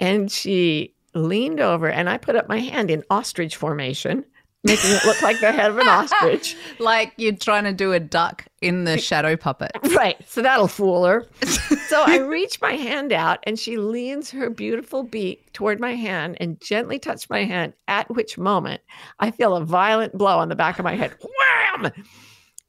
and 0.00 0.30
she 0.30 0.92
leaned 1.26 1.60
over 1.60 1.88
and 1.88 2.08
i 2.08 2.16
put 2.16 2.36
up 2.36 2.48
my 2.48 2.58
hand 2.58 2.90
in 2.90 3.02
ostrich 3.10 3.56
formation 3.56 4.24
making 4.64 4.90
it 4.90 5.04
look 5.04 5.22
like 5.22 5.38
the 5.40 5.52
head 5.52 5.70
of 5.70 5.78
an 5.78 5.88
ostrich 5.88 6.56
Like 6.78 7.12
you're 7.16 7.36
trying 7.36 7.64
to 7.64 7.72
do 7.72 7.92
a 7.92 8.00
duck 8.00 8.44
in 8.60 8.84
the 8.84 8.98
shadow 8.98 9.36
puppet. 9.36 9.72
Right. 9.94 10.16
So 10.28 10.42
that'll 10.42 10.68
fool 10.68 11.04
her. 11.04 11.26
so 11.88 12.02
I 12.06 12.18
reach 12.18 12.60
my 12.60 12.72
hand 12.72 13.12
out 13.12 13.38
and 13.44 13.58
she 13.58 13.76
leans 13.76 14.30
her 14.30 14.48
beautiful 14.50 15.02
beak 15.02 15.52
toward 15.52 15.80
my 15.80 15.94
hand 15.94 16.36
and 16.40 16.60
gently 16.60 16.98
touched 16.98 17.30
my 17.30 17.44
hand, 17.44 17.72
at 17.88 18.08
which 18.10 18.38
moment 18.38 18.80
I 19.18 19.30
feel 19.32 19.56
a 19.56 19.64
violent 19.64 20.16
blow 20.16 20.38
on 20.38 20.48
the 20.48 20.56
back 20.56 20.78
of 20.78 20.84
my 20.84 20.94
head. 20.94 21.14
Wham! 21.20 21.92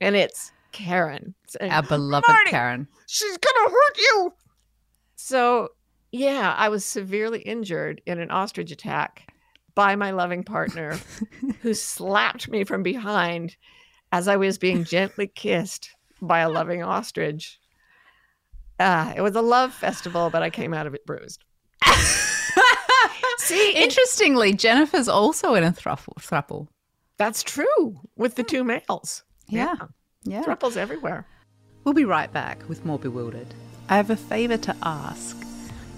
And 0.01 0.15
it's 0.15 0.51
Karen. 0.71 1.35
saying, 1.47 1.71
uh, 1.71 1.75
Our 1.75 1.83
beloved 1.83 2.25
Karen. 2.47 2.87
She's 3.07 3.37
going 3.37 3.65
to 3.67 3.71
hurt 3.71 3.97
you. 3.97 4.33
So, 5.17 5.69
yeah, 6.11 6.53
I 6.57 6.69
was 6.69 6.83
severely 6.85 7.41
injured 7.41 8.01
in 8.05 8.19
an 8.19 8.31
ostrich 8.31 8.71
attack 8.71 9.31
by 9.75 9.95
my 9.95 10.11
loving 10.11 10.43
partner 10.43 10.97
who 11.61 11.73
slapped 11.73 12.49
me 12.49 12.63
from 12.63 12.83
behind 12.83 13.55
as 14.11 14.27
I 14.27 14.35
was 14.37 14.57
being 14.57 14.83
gently 14.83 15.27
kissed 15.27 15.91
by 16.21 16.39
a 16.39 16.49
loving 16.49 16.83
ostrich. 16.83 17.59
Ah, 18.79 19.13
it 19.15 19.21
was 19.21 19.35
a 19.35 19.41
love 19.41 19.73
festival, 19.73 20.29
but 20.29 20.41
I 20.41 20.49
came 20.49 20.73
out 20.73 20.87
of 20.87 20.93
it 20.95 21.05
bruised. 21.05 21.43
See, 23.37 23.69
it- 23.75 23.83
Interestingly, 23.83 24.53
Jennifer's 24.53 25.07
also 25.07 25.53
in 25.53 25.63
a 25.63 25.71
thruple. 25.71 26.13
thruple. 26.19 26.67
that's 27.17 27.43
true 27.43 27.99
with 28.15 28.35
the 28.35 28.43
two 28.43 28.63
males. 28.63 29.23
Yeah. 29.47 29.75
Yeah. 30.23 30.43
Thruples 30.43 30.75
everywhere. 30.77 31.25
We'll 31.83 31.93
be 31.93 32.05
right 32.05 32.31
back 32.31 32.67
with 32.67 32.85
more 32.85 32.99
Bewildered. 32.99 33.47
I 33.87 33.95
have 33.97 34.09
a 34.09 34.15
favour 34.15 34.57
to 34.57 34.75
ask. 34.83 35.37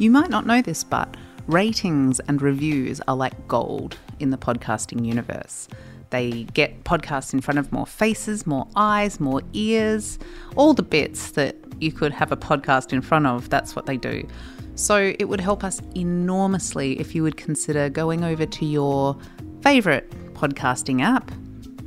You 0.02 0.10
might 0.10 0.32
not 0.32 0.48
know 0.48 0.64
this, 0.64 0.84
but 0.84 1.16
ratings 1.46 2.20
and 2.22 2.42
reviews 2.42 3.00
are 3.08 3.16
like 3.16 3.48
gold 3.48 3.98
in 4.20 4.32
the 4.32 4.38
podcasting 4.38 5.06
universe. 5.06 5.68
They 6.10 6.46
get 6.56 6.84
podcasts 6.86 7.34
in 7.34 7.42
front 7.42 7.60
of 7.60 7.72
more 7.72 7.86
faces, 7.86 8.48
more 8.48 8.68
eyes, 8.76 9.20
more 9.20 9.44
ears, 9.54 10.18
all 10.56 10.74
the 10.74 10.82
bits 10.82 11.32
that 11.34 11.56
you 11.80 11.92
could 11.92 12.14
have 12.14 12.32
a 12.32 12.36
podcast 12.36 12.94
in 12.94 13.02
front 13.04 13.28
of. 13.28 13.52
That's 13.52 13.76
what 13.76 13.86
they 13.86 13.96
do. 13.96 14.28
So 14.74 15.14
it 15.20 15.26
would 15.26 15.40
help 15.40 15.64
us 15.64 15.84
enormously 15.96 17.00
if 17.00 17.14
you 17.14 17.22
would 17.22 17.38
consider 17.38 17.88
going 17.88 18.24
over 18.24 18.48
to 18.48 18.66
your 18.66 19.16
favourite 19.62 20.10
podcasting 20.34 21.04
app 21.04 21.30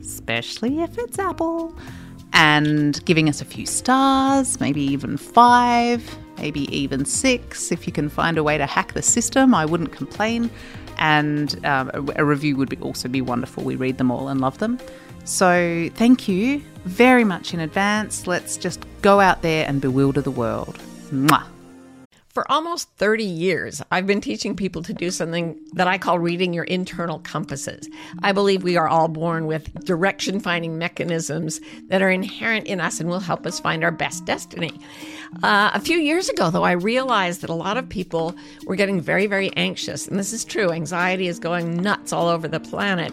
especially 0.04 0.83
if 0.83 0.99
it's 0.99 1.18
Apple, 1.18 1.76
and 2.33 3.04
giving 3.04 3.28
us 3.28 3.40
a 3.40 3.44
few 3.44 3.64
stars, 3.64 4.61
maybe 4.61 4.83
even 4.83 5.16
five, 5.16 6.18
maybe 6.38 6.62
even 6.75 7.05
six. 7.05 7.73
If 7.73 7.87
you 7.87 7.93
can 7.93 8.09
find 8.09 8.38
a 8.38 8.43
way 8.43 8.59
to 8.59 8.67
hack 8.67 8.93
the 8.93 9.03
system, 9.03 9.55
I 9.55 9.64
wouldn't 9.64 9.93
complain. 9.93 10.50
And 10.99 11.64
um, 11.67 11.91
a, 12.17 12.25
review 12.25 12.57
would 12.57 12.69
be 12.69 12.76
also 12.79 13.09
be 13.09 13.21
wonderful. 13.21 13.64
We 13.64 13.76
read 13.76 13.99
them 13.99 14.11
all 14.11 14.29
and 14.29 14.41
love 14.41 14.59
them. 14.59 14.79
So 15.25 15.88
thank 15.95 16.29
you 16.29 16.62
very 16.85 17.25
much 17.25 17.55
in 17.55 17.61
advance. 17.61 18.26
Let's 18.26 18.57
just 18.57 18.85
go 19.03 19.21
out 19.21 19.43
there 19.43 19.67
and 19.67 19.81
bewilder 19.81 20.21
the 20.21 20.31
world. 20.31 20.79
Mwah. 21.11 21.47
For 22.35 22.50
almost 22.50 22.88
30 22.97 23.23
years, 23.23 23.81
I've 23.93 24.09
been 24.09 24.21
teaching 24.21 24.57
people 24.57 24.83
to 24.83 24.93
do 24.93 25.12
something 25.12 25.57
that 25.75 25.87
I 25.87 25.99
call 25.99 26.19
reading 26.19 26.53
your 26.53 26.64
internal 26.64 27.21
compasses. 27.21 27.88
I 28.25 28.33
believe 28.33 28.64
we 28.64 28.76
are 28.76 28.88
all 28.88 29.07
born 29.07 29.47
with 29.47 29.73
direction 29.85 30.41
finding 30.41 30.76
mechanisms 30.76 31.61
that 31.91 32.03
are 32.03 32.11
inherent 32.11 32.67
in 32.67 32.81
us 32.81 32.99
and 32.99 33.09
will 33.09 33.21
help 33.21 33.47
us 33.47 33.61
find 33.61 33.85
our 33.85 33.93
best 33.93 34.25
destiny. 34.25 34.73
Uh, 35.43 35.71
a 35.75 35.81
few 35.81 35.99
years 35.99 36.28
ago, 36.28 36.50
though, 36.50 36.64
I 36.64 36.73
realized 36.73 37.40
that 37.43 37.50
a 37.50 37.54
lot 37.54 37.76
of 37.76 37.88
people 37.88 38.35
were 38.66 38.76
getting 38.76 39.00
very, 39.00 39.26
very 39.26 39.52
anxious. 39.57 40.07
And 40.09 40.19
this 40.19 40.33
is 40.33 40.45
true. 40.45 40.71
Anxiety 40.71 41.28
is 41.28 41.38
going 41.38 41.76
nuts 41.76 42.12
all 42.12 42.28
over 42.28 42.49
the 42.49 42.61
planet. 42.61 43.12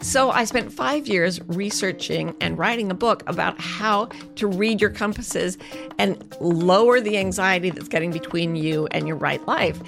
So 0.00 0.30
I 0.30 0.44
spent 0.44 0.72
five 0.72 1.06
years 1.06 1.40
researching 1.46 2.34
and 2.40 2.58
writing 2.58 2.90
a 2.90 2.94
book 2.94 3.22
about 3.26 3.58
how 3.60 4.06
to 4.36 4.46
read 4.46 4.80
your 4.80 4.90
compasses 4.90 5.56
and 5.98 6.22
lower 6.40 7.00
the 7.00 7.16
anxiety 7.16 7.70
that's 7.70 7.88
getting 7.88 8.12
between 8.12 8.56
you 8.56 8.86
and 8.90 9.08
your 9.08 9.16
right 9.16 9.44
life. 9.46 9.80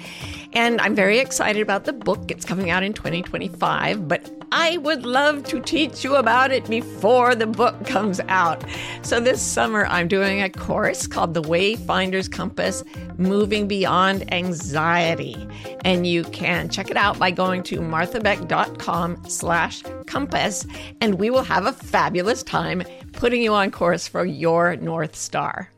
And 0.53 0.81
I'm 0.81 0.95
very 0.95 1.19
excited 1.19 1.61
about 1.61 1.85
the 1.85 1.93
book. 1.93 2.31
It's 2.31 2.45
coming 2.45 2.69
out 2.69 2.83
in 2.83 2.93
2025, 2.93 4.07
but 4.07 4.29
I 4.51 4.77
would 4.77 5.05
love 5.05 5.43
to 5.45 5.61
teach 5.61 6.03
you 6.03 6.15
about 6.15 6.51
it 6.51 6.67
before 6.67 7.35
the 7.35 7.45
book 7.45 7.85
comes 7.85 8.19
out. 8.27 8.63
So 9.03 9.19
this 9.19 9.41
summer, 9.41 9.85
I'm 9.85 10.07
doing 10.07 10.41
a 10.41 10.49
course 10.49 11.05
called 11.05 11.33
The 11.33 11.41
Wayfinder's 11.41 12.27
Compass 12.27 12.83
Moving 13.17 13.67
Beyond 13.67 14.31
Anxiety. 14.33 15.47
And 15.85 16.07
you 16.07 16.23
can 16.23 16.69
check 16.69 16.89
it 16.89 16.97
out 16.97 17.19
by 17.19 17.29
going 17.31 17.61
to 17.63 17.79
marthabeck.com 17.79 19.23
slash 19.27 19.83
compass, 20.07 20.65
and 21.01 21.15
we 21.15 21.29
will 21.29 21.43
have 21.43 21.65
a 21.65 21.73
fabulous 21.73 22.41
time 22.41 22.83
putting 23.13 23.43
you 23.43 23.53
on 23.53 23.69
course 23.69 24.07
for 24.07 24.25
your 24.25 24.75
North 24.77 25.15
Star. 25.15 25.69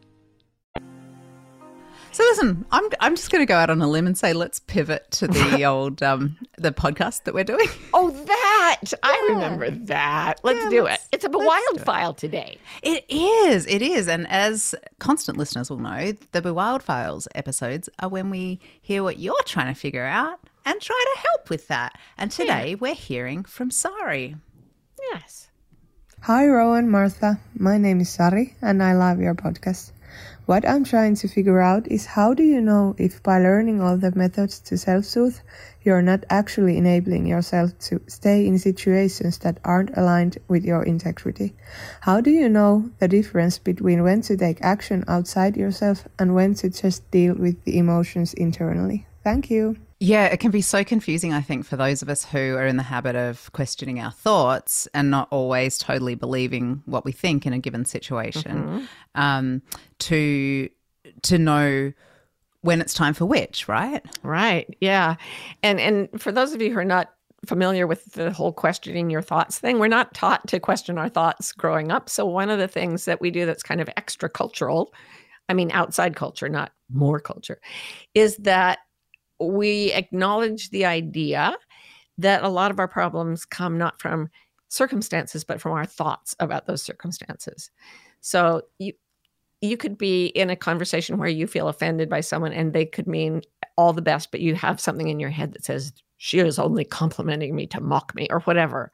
So 2.21 2.27
listen, 2.27 2.65
I'm 2.71 2.83
I'm 2.99 3.15
just 3.15 3.31
going 3.31 3.41
to 3.41 3.47
go 3.47 3.55
out 3.55 3.71
on 3.71 3.81
a 3.81 3.89
limb 3.89 4.05
and 4.05 4.15
say 4.15 4.33
let's 4.33 4.59
pivot 4.59 5.09
to 5.11 5.27
the 5.27 5.65
old 5.65 6.03
um 6.03 6.37
the 6.59 6.71
podcast 6.71 7.23
that 7.23 7.33
we're 7.33 7.43
doing. 7.43 7.65
Oh, 7.95 8.11
that 8.11 8.81
I 9.01 9.27
remember 9.31 9.71
that. 9.71 10.35
Let's 10.43 10.63
Yeah, 10.65 10.69
do 10.69 10.83
let's- 10.83 11.03
it. 11.05 11.09
It's 11.13 11.25
a 11.25 11.29
let's 11.29 11.47
wild 11.47 11.63
do 11.77 11.81
it. 11.81 11.85
file 11.85 12.13
today. 12.13 12.59
It 12.83 13.05
is, 13.09 13.65
it 13.65 13.81
is, 13.81 14.07
and 14.07 14.27
as 14.27 14.75
constant 14.99 15.39
listeners 15.39 15.71
will 15.71 15.79
know, 15.79 16.13
the 16.31 16.41
BeWild 16.43 16.83
Files 16.83 17.27
episodes 17.33 17.89
are 17.97 18.07
when 18.09 18.29
we 18.29 18.59
hear 18.81 19.01
what 19.01 19.17
you're 19.17 19.41
trying 19.45 19.73
to 19.73 19.79
figure 19.79 20.05
out 20.05 20.39
and 20.63 20.79
try 20.79 21.03
to 21.15 21.19
help 21.21 21.49
with 21.49 21.67
that. 21.69 21.97
And 22.19 22.29
today 22.29 22.75
we're 22.75 22.93
hearing 22.93 23.43
from 23.43 23.71
Sari. 23.71 24.35
Yes. 25.11 25.49
Hi, 26.21 26.45
Rowan, 26.45 26.87
Martha. 26.87 27.39
My 27.57 27.79
name 27.79 27.99
is 27.99 28.09
Sari, 28.11 28.55
and 28.61 28.83
I 28.83 28.93
love 28.93 29.19
your 29.19 29.33
podcast. 29.33 29.91
What 30.45 30.67
I'm 30.67 30.83
trying 30.83 31.15
to 31.15 31.27
figure 31.27 31.61
out 31.61 31.87
is 31.87 32.05
how 32.07 32.33
do 32.33 32.43
you 32.43 32.61
know 32.61 32.95
if 32.97 33.21
by 33.21 33.39
learning 33.39 33.79
all 33.79 33.97
the 33.97 34.11
methods 34.15 34.59
to 34.61 34.77
self 34.77 35.05
soothe, 35.05 35.37
you're 35.83 36.01
not 36.01 36.25
actually 36.29 36.77
enabling 36.77 37.27
yourself 37.27 37.77
to 37.89 38.01
stay 38.07 38.47
in 38.47 38.57
situations 38.57 39.37
that 39.39 39.59
aren't 39.63 39.95
aligned 39.95 40.39
with 40.47 40.65
your 40.65 40.83
integrity? 40.83 41.53
How 42.01 42.21
do 42.21 42.31
you 42.31 42.49
know 42.49 42.89
the 42.99 43.07
difference 43.07 43.59
between 43.59 44.03
when 44.03 44.21
to 44.21 44.35
take 44.35 44.61
action 44.61 45.03
outside 45.07 45.55
yourself 45.55 46.07
and 46.17 46.33
when 46.33 46.55
to 46.55 46.69
just 46.69 47.09
deal 47.11 47.35
with 47.35 47.63
the 47.63 47.77
emotions 47.77 48.33
internally? 48.33 49.05
Thank 49.23 49.51
you. 49.51 49.77
Yeah, 50.03 50.25
it 50.25 50.39
can 50.39 50.49
be 50.49 50.61
so 50.61 50.83
confusing, 50.83 51.31
I 51.31 51.41
think, 51.41 51.63
for 51.63 51.75
those 51.77 52.01
of 52.01 52.09
us 52.09 52.25
who 52.25 52.55
are 52.55 52.65
in 52.65 52.77
the 52.77 52.81
habit 52.81 53.15
of 53.15 53.51
questioning 53.51 53.99
our 53.99 54.09
thoughts 54.09 54.87
and 54.95 55.11
not 55.11 55.27
always 55.29 55.77
totally 55.77 56.15
believing 56.15 56.81
what 56.87 57.05
we 57.05 57.11
think 57.11 57.45
in 57.45 57.53
a 57.53 57.59
given 57.59 57.85
situation. 57.85 58.87
Um, 59.13 59.61
to 59.99 60.69
to 61.21 61.37
know 61.37 61.93
when 62.61 62.81
it's 62.81 62.95
time 62.95 63.13
for 63.13 63.27
which, 63.27 63.67
right? 63.67 64.03
Right. 64.23 64.75
Yeah. 64.81 65.17
And 65.61 65.79
and 65.79 66.09
for 66.19 66.31
those 66.31 66.53
of 66.53 66.63
you 66.63 66.73
who 66.73 66.79
are 66.79 66.83
not 66.83 67.11
familiar 67.45 67.85
with 67.85 68.03
the 68.13 68.31
whole 68.31 68.53
questioning 68.53 69.11
your 69.11 69.21
thoughts 69.21 69.59
thing, 69.59 69.77
we're 69.77 69.87
not 69.87 70.15
taught 70.15 70.47
to 70.47 70.59
question 70.59 70.97
our 70.97 71.09
thoughts 71.09 71.51
growing 71.51 71.91
up. 71.91 72.09
So 72.09 72.25
one 72.25 72.49
of 72.49 72.57
the 72.57 72.67
things 72.67 73.05
that 73.05 73.21
we 73.21 73.29
do 73.29 73.45
that's 73.45 73.61
kind 73.61 73.79
of 73.79 73.89
extra 73.95 74.29
cultural, 74.29 74.95
I 75.47 75.53
mean 75.53 75.69
outside 75.71 76.15
culture, 76.15 76.49
not 76.49 76.71
more 76.91 77.19
culture, 77.19 77.61
is 78.15 78.37
that 78.37 78.79
we 79.49 79.91
acknowledge 79.93 80.69
the 80.69 80.85
idea 80.85 81.55
that 82.17 82.43
a 82.43 82.49
lot 82.49 82.71
of 82.71 82.79
our 82.79 82.87
problems 82.87 83.45
come 83.45 83.77
not 83.77 83.99
from 83.99 84.29
circumstances 84.69 85.43
but 85.43 85.59
from 85.59 85.73
our 85.73 85.85
thoughts 85.85 86.35
about 86.39 86.65
those 86.65 86.81
circumstances. 86.81 87.71
So 88.21 88.61
you 88.79 88.93
you 89.61 89.77
could 89.77 89.97
be 89.97 90.27
in 90.27 90.49
a 90.49 90.55
conversation 90.55 91.17
where 91.17 91.29
you 91.29 91.45
feel 91.45 91.67
offended 91.67 92.09
by 92.09 92.21
someone 92.21 92.51
and 92.51 92.73
they 92.73 92.85
could 92.85 93.05
mean 93.05 93.43
all 93.77 93.93
the 93.93 94.01
best, 94.01 94.31
but 94.31 94.39
you 94.39 94.55
have 94.55 94.79
something 94.79 95.07
in 95.07 95.19
your 95.19 95.29
head 95.29 95.53
that 95.53 95.63
says, 95.63 95.93
she 96.17 96.39
is 96.39 96.57
only 96.57 96.83
complimenting 96.83 97.55
me 97.55 97.67
to 97.67 97.79
mock 97.79 98.13
me 98.15 98.27
or 98.31 98.39
whatever. 98.41 98.91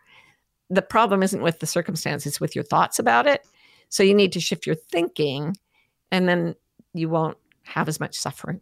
The 0.70 0.82
problem 0.82 1.24
isn't 1.24 1.42
with 1.42 1.60
the 1.60 1.68
circumstances, 1.68 2.42
with 2.42 2.54
your 2.54 2.66
thoughts 2.66 3.00
about 3.00 3.27
it. 3.27 3.46
So 3.88 4.04
you 4.04 4.13
need 4.13 4.34
to 4.34 4.42
shift 4.42 4.66
your 4.66 4.75
thinking 4.75 5.56
and 6.12 6.27
then 6.27 6.56
you 6.94 7.08
won't 7.08 7.38
have 7.63 7.88
as 7.88 8.00
much 8.00 8.18
suffering. 8.18 8.60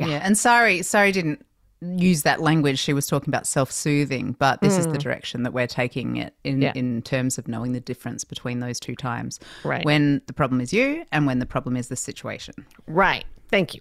Yeah. 0.00 0.06
Yeah. 0.14 0.20
And 0.22 0.36
sorry, 0.36 0.82
Sari, 0.82 1.12
didn't 1.12 1.44
use 1.82 2.22
that 2.24 2.40
language. 2.42 2.78
She 2.78 2.92
was 2.92 3.06
talking 3.06 3.30
about 3.30 3.46
self-soothing, 3.46 4.36
but 4.38 4.60
this 4.60 4.76
is 4.76 4.86
the 4.86 4.98
Mm. 4.98 5.02
direction 5.02 5.42
that 5.44 5.54
we're 5.54 5.66
taking 5.66 6.16
it 6.16 6.34
in 6.44 6.60
Yeah. 6.60 6.72
in 6.74 7.00
terms 7.00 7.38
of 7.38 7.48
knowing 7.48 7.72
the 7.72 7.80
difference 7.80 8.22
between 8.22 8.60
those 8.60 8.78
two 8.78 8.94
times. 8.94 9.40
Right. 9.64 9.82
When 9.84 10.20
the 10.26 10.34
problem 10.34 10.60
is 10.60 10.72
you 10.74 11.04
and 11.10 11.26
when 11.26 11.38
the 11.38 11.46
problem 11.46 11.76
is 11.78 11.88
the 11.88 11.96
situation. 11.96 12.54
Right. 12.86 13.24
Thank 13.48 13.74
you. 13.74 13.80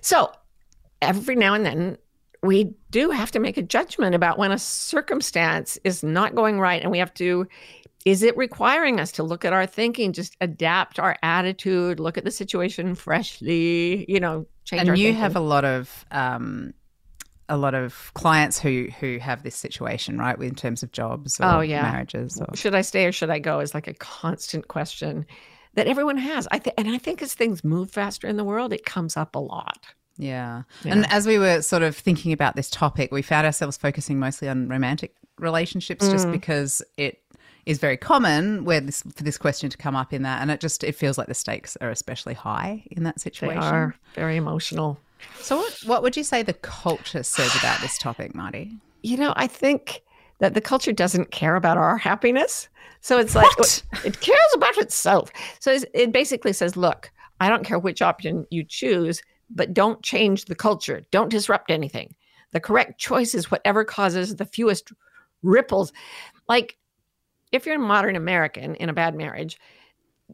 So 0.00 0.32
every 1.00 1.36
now 1.36 1.54
and 1.54 1.64
then 1.64 1.98
we 2.42 2.74
do 2.90 3.10
have 3.10 3.30
to 3.32 3.38
make 3.38 3.56
a 3.56 3.62
judgment 3.62 4.14
about 4.14 4.38
when 4.38 4.50
a 4.50 4.58
circumstance 4.58 5.78
is 5.84 6.02
not 6.02 6.34
going 6.34 6.58
right 6.58 6.82
and 6.82 6.90
we 6.90 6.98
have 6.98 7.14
to 7.14 7.46
is 8.04 8.22
it 8.22 8.36
requiring 8.36 9.00
us 9.00 9.10
to 9.12 9.22
look 9.24 9.44
at 9.44 9.52
our 9.52 9.66
thinking 9.66 10.12
just 10.12 10.36
adapt 10.40 10.98
our 10.98 11.16
attitude 11.22 11.98
look 11.98 12.16
at 12.18 12.24
the 12.24 12.30
situation 12.30 12.94
freshly 12.94 14.04
you 14.08 14.20
know 14.20 14.46
change 14.66 14.86
and 14.88 14.98
you 14.98 15.06
thinking. 15.08 15.20
have 15.20 15.34
a 15.36 15.40
lot 15.40 15.64
of 15.64 16.04
um, 16.10 16.74
a 17.48 17.56
lot 17.56 17.74
of 17.74 18.10
clients 18.14 18.58
who 18.58 18.88
who 19.00 19.18
have 19.18 19.42
this 19.42 19.54
situation, 19.56 20.18
right? 20.18 20.38
In 20.38 20.54
terms 20.54 20.82
of 20.82 20.92
jobs 20.92 21.40
or 21.40 21.46
Oh, 21.46 21.60
yeah. 21.60 21.82
marriages 21.82 22.40
or 22.40 22.54
should 22.56 22.74
i 22.74 22.82
stay 22.82 23.06
or 23.06 23.12
should 23.12 23.30
i 23.30 23.38
go 23.38 23.60
is 23.60 23.72
like 23.72 23.86
a 23.88 23.94
constant 23.94 24.66
question 24.68 25.24
that 25.74 25.86
everyone 25.86 26.16
has 26.18 26.46
i 26.50 26.58
think 26.58 26.74
and 26.78 26.88
i 26.88 26.98
think 26.98 27.22
as 27.22 27.34
things 27.34 27.62
move 27.62 27.90
faster 27.90 28.26
in 28.26 28.36
the 28.36 28.44
world 28.44 28.72
it 28.72 28.84
comes 28.84 29.16
up 29.16 29.34
a 29.36 29.38
lot 29.38 29.78
Yeah. 30.18 30.62
Yeah. 30.82 30.92
And 30.94 31.06
as 31.12 31.26
we 31.26 31.38
were 31.38 31.60
sort 31.62 31.82
of 31.82 31.94
thinking 31.94 32.32
about 32.32 32.56
this 32.56 32.70
topic, 32.70 33.12
we 33.12 33.20
found 33.22 33.44
ourselves 33.46 33.76
focusing 33.76 34.18
mostly 34.18 34.48
on 34.48 34.66
romantic 34.68 35.14
relationships 35.38 36.08
just 36.08 36.26
Mm. 36.26 36.32
because 36.32 36.82
it 36.96 37.18
is 37.66 37.78
very 37.78 37.96
common 37.96 38.64
where 38.64 38.80
this 38.80 39.02
for 39.02 39.22
this 39.24 39.36
question 39.38 39.68
to 39.68 39.76
come 39.76 39.96
up 39.96 40.12
in 40.12 40.22
that 40.22 40.40
and 40.40 40.50
it 40.50 40.60
just 40.60 40.82
it 40.84 40.92
feels 40.94 41.18
like 41.18 41.26
the 41.26 41.34
stakes 41.34 41.76
are 41.80 41.90
especially 41.90 42.34
high 42.34 42.84
in 42.92 43.02
that 43.02 43.16
they 43.16 43.20
situation. 43.20 43.58
are 43.62 43.94
very 44.14 44.36
emotional 44.36 44.98
So 45.40 45.56
what 45.58 45.80
what 45.86 46.02
would 46.02 46.16
you 46.16 46.24
say 46.24 46.42
the 46.42 46.52
culture 46.54 47.22
says 47.22 47.54
about 47.56 47.80
this 47.80 47.98
topic, 47.98 48.34
Marty? 48.34 48.72
you 49.02 49.16
know, 49.16 49.32
I 49.36 49.46
think 49.46 50.02
that 50.40 50.54
the 50.54 50.60
culture 50.60 50.92
doesn't 50.92 51.30
care 51.30 51.54
about 51.56 51.76
our 51.78 51.96
happiness. 51.96 52.68
So 53.00 53.18
it's 53.18 53.34
like 53.36 53.56
What? 53.58 53.82
it 54.04 54.20
cares 54.20 54.52
about 54.54 54.76
itself. 54.78 55.30
So 55.60 55.70
it's, 55.72 55.84
it 55.94 56.12
basically 56.12 56.52
says, 56.52 56.76
look, 56.76 57.10
I 57.40 57.48
don't 57.48 57.64
care 57.64 57.78
which 57.78 58.02
option 58.02 58.46
you 58.50 58.64
choose, 58.64 59.22
but 59.48 59.72
don't 59.72 60.02
change 60.02 60.46
the 60.46 60.56
culture. 60.56 61.02
Don't 61.12 61.28
disrupt 61.30 61.70
anything. 61.70 62.14
The 62.52 62.58
correct 62.60 62.98
choice 62.98 63.32
is 63.34 63.50
whatever 63.50 63.84
causes 63.84 64.34
the 64.36 64.44
fewest 64.44 64.92
ripples. 65.42 65.92
Like 66.48 66.76
if 67.52 67.66
you're 67.66 67.76
a 67.76 67.78
modern 67.78 68.16
American 68.16 68.74
in 68.76 68.88
a 68.88 68.92
bad 68.92 69.14
marriage, 69.14 69.58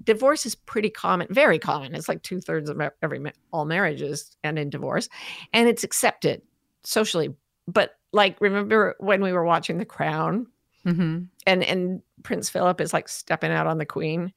divorce 0.03 0.47
is 0.47 0.55
pretty 0.55 0.91
common, 0.91 1.27
very 1.31 1.59
common. 1.59 1.95
It's 1.95 2.09
like 2.09 2.23
two 2.23 2.41
thirds 2.41 2.71
of 2.71 2.81
every 3.03 3.21
all 3.53 3.65
marriages 3.65 4.37
end 4.43 4.59
in 4.59 4.71
divorce, 4.71 5.09
and 5.53 5.69
it's 5.69 5.85
accepted 5.85 6.43
socially. 6.85 7.35
But 7.69 7.97
like, 8.13 8.41
remember 8.41 8.97
when 8.99 9.23
we 9.23 9.33
were 9.33 9.45
watching 9.45 9.79
The 9.79 9.85
Crown, 9.85 10.47
Mm-hmm. 10.85 11.25
and 11.47 11.63
and 11.63 12.03
Prince 12.25 12.51
Philip 12.51 12.81
is 12.81 12.93
like 12.93 13.09
stepping 13.09 13.53
out 13.53 13.69
on 13.69 13.79
the 13.79 13.87
Queen, 13.87 14.33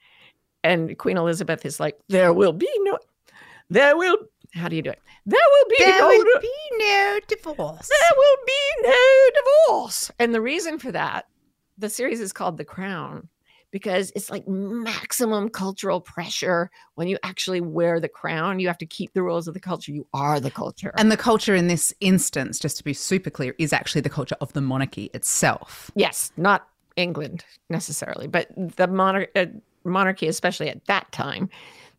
and 0.64 0.96
Queen 0.96 1.18
Elizabeth 1.18 1.66
is 1.66 1.80
like, 1.80 1.98
"There 2.08 2.32
will 2.34 2.54
be 2.54 2.70
no, 2.82 3.00
there 3.72 3.98
will." 3.98 4.16
How 4.54 4.68
do 4.70 4.76
you 4.76 4.84
do 4.84 4.92
it? 4.92 5.02
There 5.26 5.40
will 5.52 5.70
be 5.70 5.76
There 5.80 6.00
no. 6.00 6.08
will 6.08 6.40
be 6.40 6.54
no 6.78 7.20
divorce. 7.28 7.90
there 7.90 8.12
will 8.16 8.38
be 8.46 8.88
no 8.88 9.30
divorce. 9.68 10.12
And 10.20 10.36
the 10.36 10.40
reason 10.42 10.78
for 10.78 10.92
that, 10.92 11.26
the 11.78 11.90
series 11.90 12.20
is 12.20 12.34
called 12.34 12.58
The 12.58 12.66
Crown, 12.66 13.30
because 13.72 14.12
it's 14.16 14.30
like 14.30 14.48
maximum 14.48 15.50
cultural 15.50 16.00
pressure 16.00 16.72
when 16.96 17.08
you 17.08 17.18
actually 17.24 17.60
wear 17.60 18.00
the 18.00 18.08
crown. 18.08 18.60
You 18.60 18.68
have 18.68 18.78
to 18.78 18.86
keep 18.86 19.14
the 19.14 19.22
rules 19.22 19.48
of 19.48 19.54
the 19.54 19.60
culture. 19.60 19.92
You 19.92 20.08
are 20.14 20.40
the 20.40 20.52
culture. 20.52 20.94
And 20.98 21.12
the 21.12 21.18
culture 21.18 21.56
in 21.56 21.68
this 21.68 21.94
instance, 22.00 22.58
just 22.58 22.78
to 22.78 22.84
be 22.84 22.94
super 22.94 23.30
clear, 23.30 23.54
is 23.60 23.74
actually 23.74 24.02
the 24.02 24.10
culture 24.10 24.38
of 24.40 24.54
the 24.54 24.62
monarchy 24.62 25.10
itself. 25.14 25.92
yes, 25.96 26.32
not 26.38 26.70
England 26.96 27.44
necessarily, 27.70 28.28
but 28.28 28.48
the 28.56 28.88
monarch, 28.88 29.30
uh, 29.36 29.48
monarchy, 29.84 30.28
especially 30.28 30.70
at 30.70 30.86
that 30.86 31.12
time, 31.12 31.50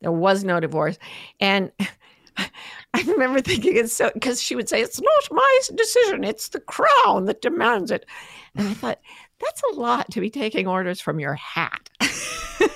there 0.01 0.13
was 0.13 0.45
no 0.45 0.61
divorce. 0.61 0.99
And 1.41 1.71
I 2.39 3.03
remember 3.07 3.41
thinking 3.41 3.77
it's 3.77 3.93
so 3.93 4.11
because 4.15 4.43
she 4.43 4.57
would 4.57 4.69
say, 4.69 4.81
It's 4.81 5.01
not 5.01 5.29
my 5.31 5.61
decision, 5.75 6.25
it's 6.25 6.49
the 6.49 6.61
crown 6.61 7.27
that 7.27 7.43
demands 7.43 7.91
it. 7.91 8.07
And 8.55 8.69
I 8.69 8.75
thought, 8.75 9.01
that's 9.41 9.63
a 9.73 9.75
lot 9.79 10.11
to 10.13 10.21
be 10.21 10.31
taking 10.31 10.67
orders 10.67 11.01
from 11.01 11.21
your 11.21 11.35
hat. 11.35 11.91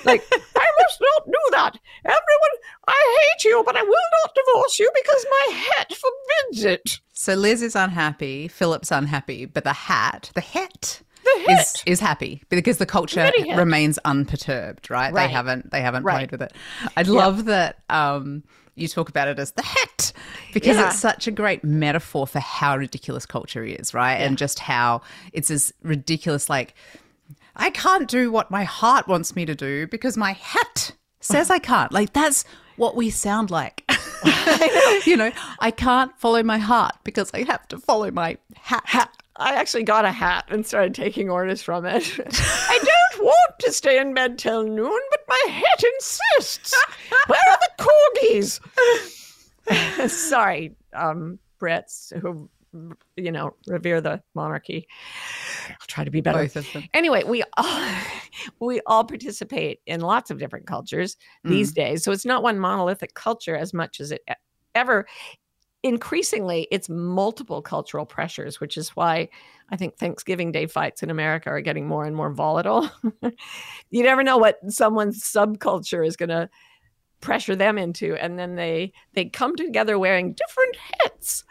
like, 0.05 0.23
I 0.33 0.67
must 0.83 1.01
not 1.01 1.27
do 1.27 1.39
that. 1.53 1.79
Everyone, 2.05 2.57
I 2.87 3.19
hate 3.33 3.45
you, 3.45 3.63
but 3.65 3.77
I 3.77 3.83
will 3.83 3.91
not 4.25 4.35
divorce 4.35 4.79
you 4.79 4.91
because 4.95 5.27
my 5.31 5.55
hat 5.77 5.93
forbids 5.93 6.65
it. 6.65 7.01
So 7.13 7.35
Liz 7.35 7.63
is 7.63 7.75
unhappy, 7.77 8.49
Philip's 8.49 8.91
unhappy, 8.91 9.45
but 9.47 9.65
the 9.65 9.73
hat, 9.73 10.31
the 10.35 10.41
het, 10.41 11.03
The 11.25 11.31
is 11.53 11.59
hat. 11.59 11.83
is 11.87 12.01
happy 12.01 12.43
because 12.49 12.79
the 12.79 12.87
culture 12.87 13.31
remains 13.55 13.99
unperturbed, 14.05 14.91
right? 14.91 15.13
Right. 15.13 15.27
They 15.27 15.33
haven't 15.33 15.71
they 15.71 15.81
haven't 15.83 16.05
Right. 16.05 16.29
played 16.29 16.31
with 16.33 16.43
it. 16.43 16.53
i'd 16.97 17.09
love 17.09 17.45
that 17.47 17.79
um 17.91 18.43
you 18.81 18.89
talk 18.89 19.09
about 19.09 19.29
it 19.29 19.39
as 19.39 19.53
the 19.53 19.63
hat 19.63 20.13
because 20.53 20.77
Yeah. 20.77 20.89
it's 20.89 20.99
such 20.99 21.27
a 21.27 21.31
great 21.31 21.63
metaphor 21.65 22.27
for 22.27 22.41
how 22.41 22.77
ridiculous 22.77 23.27
culture 23.27 23.65
is, 23.65 23.93
right? 23.95 24.15
And 24.17 24.37
just 24.39 24.59
how 24.59 25.03
it's 25.33 25.51
as 25.51 25.73
ridiculous 25.83 26.49
like 26.49 26.75
I 27.57 27.71
can't 27.71 28.09
do 28.09 28.31
what 28.31 28.51
my 28.51 28.65
heart 28.65 29.07
wants 29.09 29.37
me 29.37 29.45
to 29.45 29.55
do 29.55 29.87
because 29.87 30.17
my 30.17 30.33
hat 30.33 30.93
says 31.21 31.51
I 31.51 31.59
can't. 31.59 31.93
Like 31.93 32.13
that's 32.13 32.45
what 32.77 32.97
we 32.97 33.11
sound 33.11 33.51
like. 33.51 33.85
you 35.05 35.17
know, 35.17 35.31
I 35.59 35.71
can't 35.71 36.17
follow 36.19 36.43
my 36.43 36.59
heart 36.59 36.95
because 37.05 37.31
I 37.35 37.43
have 37.43 37.67
to 37.69 37.79
follow 37.79 38.11
my 38.11 38.39
hat. 38.57 38.83
hat. 38.87 39.11
I 39.37 39.55
actually 39.55 39.85
got 39.85 40.05
a 40.05 40.13
hat 40.13 40.45
and 40.49 40.67
started 40.67 40.95
taking 40.95 41.31
orders 41.31 41.63
from 41.63 41.85
it. 41.87 42.19
I 42.29 42.79
don't 42.83 43.00
want 43.23 43.59
to 43.61 43.73
stay 43.73 43.99
in 43.99 44.15
bed 44.15 44.39
till 44.39 44.65
noon, 44.65 45.01
but 45.11 45.21
my 45.29 45.53
head 45.53 45.85
insists. 45.95 46.75
Where 47.27 47.41
are 47.51 47.59
the 47.61 47.85
corgis? 48.21 48.61
Sorry, 50.11 50.75
um, 50.95 51.39
Brits 51.61 52.19
who, 52.21 52.49
you 53.17 53.33
know, 53.33 53.55
revere 53.67 54.01
the 54.01 54.23
monarchy. 54.35 54.87
I'll 55.69 55.87
try 55.87 56.05
to 56.05 56.11
be 56.11 56.21
better. 56.21 56.39
Both 56.39 56.57
of 56.57 56.73
them. 56.73 56.85
Anyway, 56.95 57.25
we 57.25 57.43
all 57.57 57.89
we 58.61 58.81
all 58.87 59.05
participate 59.05 59.81
in 59.87 60.01
lots 60.01 60.31
of 60.31 60.39
different 60.39 60.67
cultures 60.67 61.17
these 61.45 61.73
days. 61.73 62.03
So 62.03 62.13
it's 62.13 62.25
not 62.25 62.43
one 62.43 62.59
monolithic 62.59 63.15
culture 63.15 63.57
as 63.57 63.73
much 63.75 64.01
as 64.01 64.13
it 64.13 64.23
ever 64.75 65.07
increasingly 65.83 66.69
it's 66.71 66.89
multiple 66.89 67.63
cultural 67.63 68.05
pressures 68.05 68.61
which 68.61 68.77
is 68.77 68.91
why 68.91 69.29
i 69.71 69.77
think 69.77 69.97
thanksgiving 69.97 70.53
day 70.53 70.67
fights 70.67 71.03
in 71.03 71.09
america 71.11 71.49
are 71.49 71.61
getting 71.63 71.87
more 71.89 72.05
and 72.05 72.15
more 72.15 72.31
volatile 72.31 72.91
you 73.91 74.03
never 74.03 74.23
know 74.23 74.37
what 74.37 74.59
someone's 74.69 75.23
subculture 75.23 76.07
is 76.07 76.17
going 76.17 76.29
to 76.29 76.49
pressure 77.23 77.57
them 77.57 77.79
into 77.79 78.15
and 78.17 78.39
then 78.39 78.57
they 78.57 78.93
they 79.15 79.25
come 79.25 79.57
together 79.57 79.99
wearing 79.99 80.33
different 80.35 80.77
hats 81.01 81.45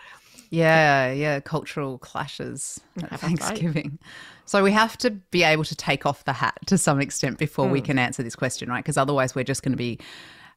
Yeah, 0.52 1.12
yeah, 1.12 1.40
cultural 1.42 2.00
clashes 2.00 2.80
at 2.98 3.12
Have 3.12 3.14
a 3.14 3.18
fight. 3.18 3.40
Thanksgiving. 3.40 4.00
So 4.46 4.64
we 4.64 4.72
have 4.72 4.98
to 4.98 5.12
be 5.12 5.44
able 5.44 5.64
to 5.66 5.76
take 5.76 6.08
off 6.08 6.24
the 6.26 6.34
hat 6.34 6.58
to 6.66 6.78
some 6.78 7.00
extent 7.00 7.38
before 7.38 7.68
Hmm. 7.68 7.72
we 7.74 7.82
can 7.82 8.00
answer 8.00 8.24
this 8.24 8.36
question, 8.36 8.68
right? 8.68 8.84
Because 8.84 8.98
otherwise, 8.98 9.36
we're 9.36 9.44
just 9.44 9.62
going 9.62 9.74
to 9.74 9.78
be. 9.78 10.00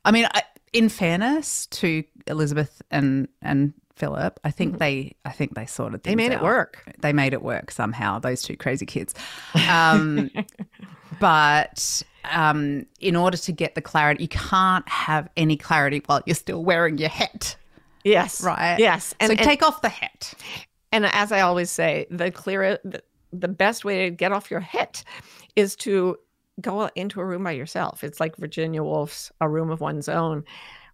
I 0.07 0.11
mean, 0.13 0.27
I, 0.33 0.43
in 0.73 0.89
fairness 0.89 1.67
to 1.67 2.05
Elizabeth 2.27 2.83
and 2.91 3.29
and 3.41 3.73
Philip, 3.95 4.41
I 4.43 4.51
think 4.51 4.79
they, 4.79 5.15
I 5.25 5.31
think 5.31 5.55
they 5.55 5.67
sorted. 5.67 6.03
Mm-hmm. 6.03 6.11
they 6.11 6.17
made 6.17 6.33
it 6.33 6.43
work 6.43 6.83
They 7.01 7.13
made 7.13 7.35
it 7.35 7.43
work 7.43 7.71
somehow. 7.71 8.19
Those 8.19 8.43
two 8.43 8.57
crazy 8.57 8.87
kids. 8.87 9.15
Um, 9.69 10.31
but 11.21 12.03
um, 12.25 12.87
in 13.01 13.17
order 13.17 13.37
to 13.37 13.53
get 13.53 13.75
the 13.75 13.83
clarity, 13.83 14.25
you 14.25 14.29
can't 14.29 14.89
have 14.89 15.29
any 15.37 15.59
clarity 15.59 16.03
while 16.07 16.23
you're 16.25 16.35
still 16.35 16.65
wearing 16.65 16.97
your 16.97 17.11
hat, 17.11 17.55
yes 18.05 18.43
right? 18.43 18.79
yes 18.79 19.09
so 19.09 19.17
and, 19.21 19.33
and, 19.33 19.41
take 19.41 19.63
off 19.63 19.83
the 19.83 19.89
hat. 19.89 20.35
and 20.91 21.07
as 21.07 21.33
i 21.33 21.41
always 21.41 21.71
say 21.71 22.07
the 22.11 22.31
clearer 22.31 22.79
the, 22.85 23.03
the 23.33 23.49
best 23.49 23.85
way 23.85 24.05
to 24.05 24.11
get 24.11 24.33
off 24.33 24.51
your 24.51 24.61
hat 24.61 25.05
is 25.57 25.77
to 25.77 26.17
go 26.61 26.89
into 26.95 27.21
a 27.21 27.25
room 27.25 27.45
by 27.45 27.53
yourself. 27.53 28.05
It's 28.05 28.21
like 28.21 28.37
virginia 28.37 28.83
woolf's 28.83 29.33
a 29.41 29.49
room 29.49 29.71
of 29.71 29.81
one's 29.81 30.09
own. 30.09 30.45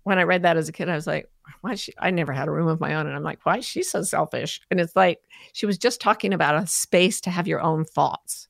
When 0.05 0.19
i 0.19 0.23
read 0.23 0.43
that 0.43 0.57
as 0.57 0.69
a 0.69 0.73
kid 0.73 0.89
i 0.89 0.95
was 0.95 1.07
like 1.07 1.29
why 1.61 1.75
she 1.75 1.93
i 1.99 2.11
never 2.11 2.33
had 2.33 2.49
a 2.49 2.51
room 2.51 2.69
of 2.69 2.81
my 2.81 2.95
own 2.95 3.07
and 3.07 3.15
i'm 3.15 3.23
like 3.23 3.45
why 3.45 3.59
is 3.59 3.65
she 3.65 3.83
so 3.83 4.03
selfish? 4.03 4.61
And 4.71 4.81
it's 4.81 4.97
like 4.97 5.21
she 5.53 5.67
was 5.67 5.77
just 5.77 6.01
talking 6.01 6.33
about 6.33 6.63
a 6.63 6.67
space 6.67 7.21
to 7.23 7.31
have 7.31 7.49
your 7.49 7.61
own 7.61 7.85
thoughts 7.85 8.49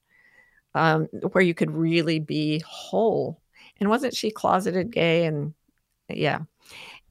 um, 0.75 1.09
where 1.33 1.43
you 1.43 1.55
could 1.55 1.71
really 1.71 2.19
be 2.21 2.63
whole. 2.67 3.41
And 3.81 3.89
wasn't 3.89 4.15
she 4.15 4.31
closeted 4.31 4.91
gay 4.91 5.25
and 5.27 5.55
yeah. 6.09 6.41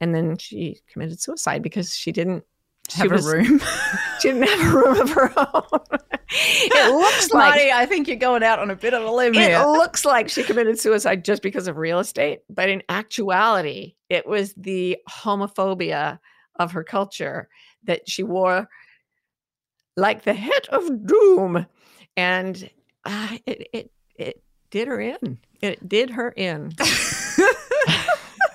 And 0.00 0.14
then 0.14 0.38
she 0.38 0.80
committed 0.92 1.20
suicide 1.20 1.62
because 1.62 1.94
she 1.94 2.12
didn't 2.12 2.44
she 2.88 2.98
Have 2.98 3.10
was- 3.12 3.26
a 3.26 3.36
room. 3.36 3.60
she 4.20 4.28
didn't 4.32 4.48
have 4.48 4.74
a 4.74 4.76
room 4.76 5.00
of 5.00 5.10
her 5.10 5.32
own. 5.36 5.80
it 6.30 6.92
looks 6.94 7.30
like 7.32 7.54
Marty, 7.56 7.70
I 7.72 7.86
think 7.86 8.08
you're 8.08 8.16
going 8.16 8.42
out 8.42 8.58
on 8.58 8.70
a 8.70 8.76
bit 8.76 8.94
of 8.94 9.02
a 9.04 9.10
limb 9.10 9.34
it 9.34 9.40
here. 9.40 9.58
looks 9.64 10.04
like 10.04 10.28
she 10.28 10.42
committed 10.42 10.78
suicide 10.78 11.24
just 11.24 11.42
because 11.42 11.68
of 11.68 11.76
real 11.76 11.98
estate, 11.98 12.40
but 12.50 12.68
in 12.68 12.82
actuality, 12.88 13.94
it 14.08 14.26
was 14.26 14.54
the 14.54 14.96
homophobia 15.08 16.18
of 16.56 16.72
her 16.72 16.82
culture 16.84 17.48
that 17.84 18.08
she 18.08 18.22
wore 18.22 18.68
like 19.96 20.22
the 20.24 20.34
hat 20.34 20.68
of 20.70 21.06
doom, 21.06 21.66
and 22.16 22.70
uh, 23.04 23.36
it 23.46 23.68
it 23.72 23.90
it 24.14 24.42
did 24.70 24.86
her 24.88 25.00
in. 25.00 25.38
It 25.60 25.88
did 25.88 26.10
her 26.10 26.30
in. 26.30 26.72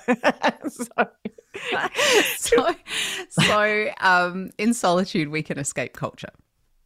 Sorry. 0.68 1.08
so, 2.36 2.74
so 3.30 3.88
um, 4.00 4.50
in 4.58 4.74
solitude, 4.74 5.28
we 5.28 5.42
can 5.42 5.58
escape 5.58 5.94
culture. 5.94 6.32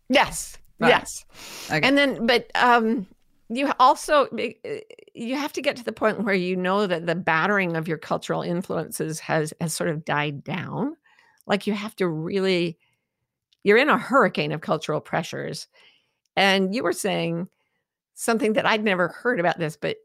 Yes. 0.09 0.57
Right. 0.79 0.91
Yes. 0.91 1.25
Okay. 1.71 1.81
And 1.87 1.99
then, 1.99 2.27
but 2.27 2.51
um, 2.55 3.07
you 3.49 3.73
also 3.81 4.27
uh, 4.27 4.79
you 5.15 5.37
have 5.37 5.53
to 5.55 5.63
get 5.63 5.77
to 5.77 5.85
the 5.85 5.93
point 5.93 6.23
where 6.23 6.35
you 6.35 6.55
know 6.57 6.87
that 6.87 7.07
the 7.07 7.15
battering 7.15 7.77
of 7.77 7.89
your 7.89 7.99
cultural 7.99 8.43
influences 8.43 9.21
has 9.21 9.53
has 9.61 9.75
sort 9.75 9.91
of 9.91 10.05
died 10.05 10.45
down. 10.45 10.97
Like 11.47 11.67
you 11.67 11.73
have 11.73 11.97
to 11.97 12.07
really, 12.07 12.79
you're 13.65 13.79
in 13.79 13.89
a 13.89 13.99
hurricane 13.99 14.53
of 14.53 14.61
cultural 14.61 15.01
pressures, 15.01 15.67
and 16.37 16.75
you 16.75 16.83
were 16.83 16.93
saying 16.93 17.49
something 18.15 18.53
that 18.53 18.67
I'd 18.67 18.85
never 18.85 19.09
heard 19.09 19.41
about 19.41 19.59
this, 19.59 19.77
but 19.77 19.97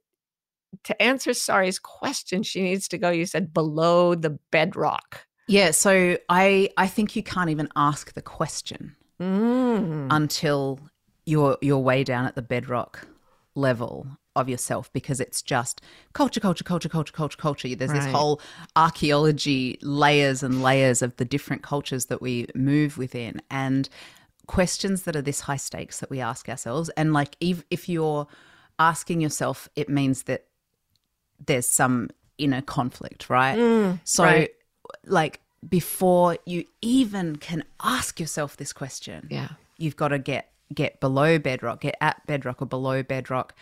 to 0.83 1.01
answer 1.01 1.33
Sari's 1.33 1.79
question, 1.79 2.43
she 2.43 2.61
needs 2.61 2.87
to 2.89 2.97
go. 2.97 3.09
You 3.09 3.25
said 3.25 3.53
below 3.53 4.15
the 4.15 4.31
bedrock. 4.51 5.25
yeah, 5.47 5.71
so 5.71 6.17
I 6.29 6.69
I 6.77 6.87
think 6.87 7.15
you 7.15 7.23
can't 7.23 7.49
even 7.49 7.69
ask 7.75 8.13
the 8.13 8.21
question 8.21 8.95
Mm. 9.21 10.07
until 10.09 10.79
you're 11.25 11.57
you're 11.61 11.79
way 11.79 12.03
down 12.03 12.25
at 12.25 12.35
the 12.35 12.41
bedrock 12.41 13.07
level 13.55 14.07
of 14.35 14.49
yourself 14.49 14.91
because 14.93 15.19
it's 15.19 15.41
just 15.43 15.79
culture, 16.13 16.39
culture, 16.39 16.63
culture, 16.63 16.89
culture, 16.89 17.13
culture, 17.13 17.37
culture. 17.37 17.75
There's 17.75 17.93
this 17.93 18.05
whole 18.07 18.41
archaeology 18.75 19.77
layers 19.81 20.43
and 20.43 20.61
layers 20.61 21.01
of 21.01 21.15
the 21.17 21.25
different 21.25 21.61
cultures 21.63 22.05
that 22.07 22.21
we 22.21 22.47
move 22.55 22.97
within 22.97 23.41
and 23.49 23.87
questions 24.47 25.03
that 25.03 25.15
are 25.15 25.21
this 25.21 25.41
high 25.41 25.57
stakes 25.57 25.99
that 25.99 26.09
we 26.09 26.19
ask 26.19 26.49
ourselves. 26.49 26.89
And 26.97 27.13
like 27.13 27.35
if 27.39 27.63
if 27.69 27.87
you're 27.87 28.27
asking 28.79 29.21
yourself, 29.21 29.69
it 29.75 29.87
means 29.89 30.23
that 30.23 30.45
there's 31.45 31.67
some 31.67 32.09
inner 32.37 32.61
conflict, 32.61 33.29
right? 33.29 33.57
Mm, 33.57 33.99
so 34.03 34.23
right. 34.23 34.49
like 35.05 35.39
before 35.67 36.37
you 36.45 36.65
even 36.81 37.35
can 37.37 37.63
ask 37.83 38.19
yourself 38.19 38.57
this 38.57 38.73
question, 38.73 39.27
Yeah. 39.31 39.49
you've 39.77 39.95
got 39.95 40.09
to 40.09 40.19
get 40.19 40.49
get 40.73 40.99
below 40.99 41.37
bedrock, 41.39 41.81
get 41.81 41.95
at 42.01 42.25
bedrock 42.25 42.61
or 42.61 42.65
below 42.65 43.03
bedrock. 43.03 43.53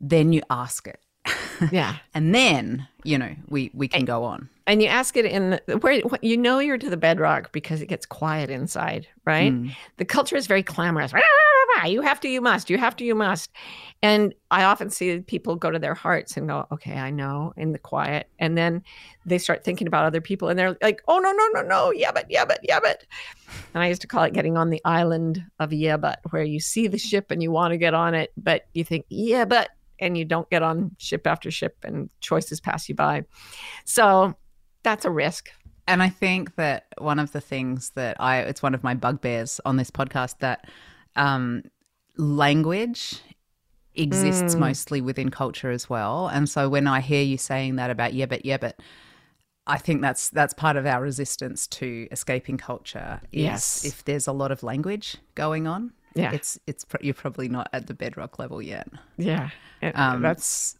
Then 0.00 0.32
you 0.32 0.42
ask 0.50 0.86
it, 0.86 1.00
Yeah. 1.72 1.96
and 2.14 2.34
then 2.34 2.86
you 3.02 3.18
know 3.18 3.34
we 3.48 3.70
we 3.74 3.88
can 3.88 4.04
go 4.04 4.22
on. 4.24 4.48
and 4.66 4.80
you 4.82 4.88
ask 4.88 5.16
it 5.16 5.24
in 5.24 5.58
where 5.80 6.00
you 6.22 6.36
know 6.36 6.58
you're 6.60 6.78
to 6.78 6.90
the 6.90 6.96
bedrock 6.96 7.50
because 7.52 7.80
it 7.82 7.86
gets 7.88 8.06
quiet 8.06 8.48
inside, 8.50 9.08
right? 9.24 9.52
Mm. 9.52 9.74
The 9.96 10.04
culture 10.04 10.36
is 10.36 10.46
very 10.46 10.62
clamorous. 10.62 11.12
You 11.86 12.02
have 12.02 12.20
to, 12.20 12.28
you 12.28 12.40
must, 12.40 12.70
you 12.70 12.78
have 12.78 12.96
to, 12.96 13.04
you 13.04 13.14
must. 13.14 13.50
And 14.02 14.34
I 14.50 14.64
often 14.64 14.90
see 14.90 15.20
people 15.20 15.56
go 15.56 15.70
to 15.70 15.78
their 15.78 15.94
hearts 15.94 16.36
and 16.36 16.48
go, 16.48 16.66
okay, 16.72 16.94
I 16.94 17.10
know, 17.10 17.52
in 17.56 17.72
the 17.72 17.78
quiet. 17.78 18.28
And 18.38 18.56
then 18.56 18.82
they 19.26 19.38
start 19.38 19.64
thinking 19.64 19.86
about 19.86 20.04
other 20.04 20.20
people 20.20 20.48
and 20.48 20.58
they're 20.58 20.76
like, 20.82 21.02
oh, 21.08 21.18
no, 21.18 21.32
no, 21.32 21.48
no, 21.54 21.62
no, 21.62 21.92
yeah, 21.92 22.12
but, 22.12 22.26
yeah, 22.28 22.44
but, 22.44 22.60
yeah, 22.62 22.80
but. 22.80 23.04
And 23.74 23.82
I 23.82 23.88
used 23.88 24.02
to 24.02 24.06
call 24.06 24.24
it 24.24 24.32
getting 24.32 24.56
on 24.56 24.70
the 24.70 24.80
island 24.84 25.42
of 25.58 25.72
yeah, 25.72 25.96
but, 25.96 26.20
where 26.30 26.42
you 26.42 26.60
see 26.60 26.86
the 26.86 26.98
ship 26.98 27.30
and 27.30 27.42
you 27.42 27.50
want 27.50 27.72
to 27.72 27.78
get 27.78 27.94
on 27.94 28.14
it, 28.14 28.32
but 28.36 28.66
you 28.74 28.84
think, 28.84 29.06
yeah, 29.08 29.44
but 29.44 29.70
and 30.00 30.16
you 30.16 30.24
don't 30.24 30.48
get 30.50 30.62
on 30.62 30.94
ship 30.98 31.26
after 31.26 31.50
ship 31.50 31.76
and 31.82 32.08
choices 32.20 32.60
pass 32.60 32.88
you 32.88 32.94
by. 32.94 33.24
So 33.84 34.34
that's 34.82 35.04
a 35.04 35.10
risk. 35.10 35.50
And 35.86 36.02
I 36.02 36.08
think 36.08 36.56
that 36.56 36.86
one 36.98 37.18
of 37.18 37.32
the 37.32 37.40
things 37.40 37.90
that 37.96 38.20
I, 38.20 38.40
it's 38.40 38.62
one 38.62 38.74
of 38.74 38.84
my 38.84 38.94
bugbears 38.94 39.60
on 39.64 39.76
this 39.76 39.90
podcast 39.90 40.38
that 40.40 40.68
um, 41.18 41.62
language 42.16 43.20
exists 43.94 44.54
Mm. 44.54 44.60
mostly 44.60 45.00
within 45.00 45.30
culture 45.30 45.70
as 45.70 45.90
well. 45.90 46.28
And 46.28 46.48
so 46.48 46.68
when 46.68 46.86
I 46.86 47.00
hear 47.00 47.22
you 47.22 47.36
saying 47.36 47.76
that 47.76 47.90
about 47.90 48.14
yeah, 48.14 48.26
but 48.26 48.44
yeah, 48.44 48.56
but 48.58 48.76
I 49.66 49.76
think 49.78 50.00
that's 50.02 50.30
that's 50.30 50.54
part 50.54 50.76
of 50.76 50.86
our 50.86 51.02
resistance 51.02 51.66
to 51.78 52.06
escaping 52.10 52.56
culture. 52.58 53.20
Is 53.32 53.42
Yes. 53.42 53.84
if 53.84 54.04
there's 54.04 54.26
a 54.26 54.32
lot 54.32 54.50
of 54.52 54.62
language 54.62 55.16
going 55.34 55.66
on, 55.66 55.92
Yeah. 56.14 56.32
it's 56.32 56.58
it's 56.66 56.86
you're 57.00 57.14
probably 57.14 57.48
not 57.48 57.68
at 57.72 57.86
the 57.86 57.94
bedrock 57.94 58.38
level 58.38 58.62
yet. 58.62 58.88
Yeah. 59.16 59.50
Um, 59.94 60.22
that's 60.22 60.76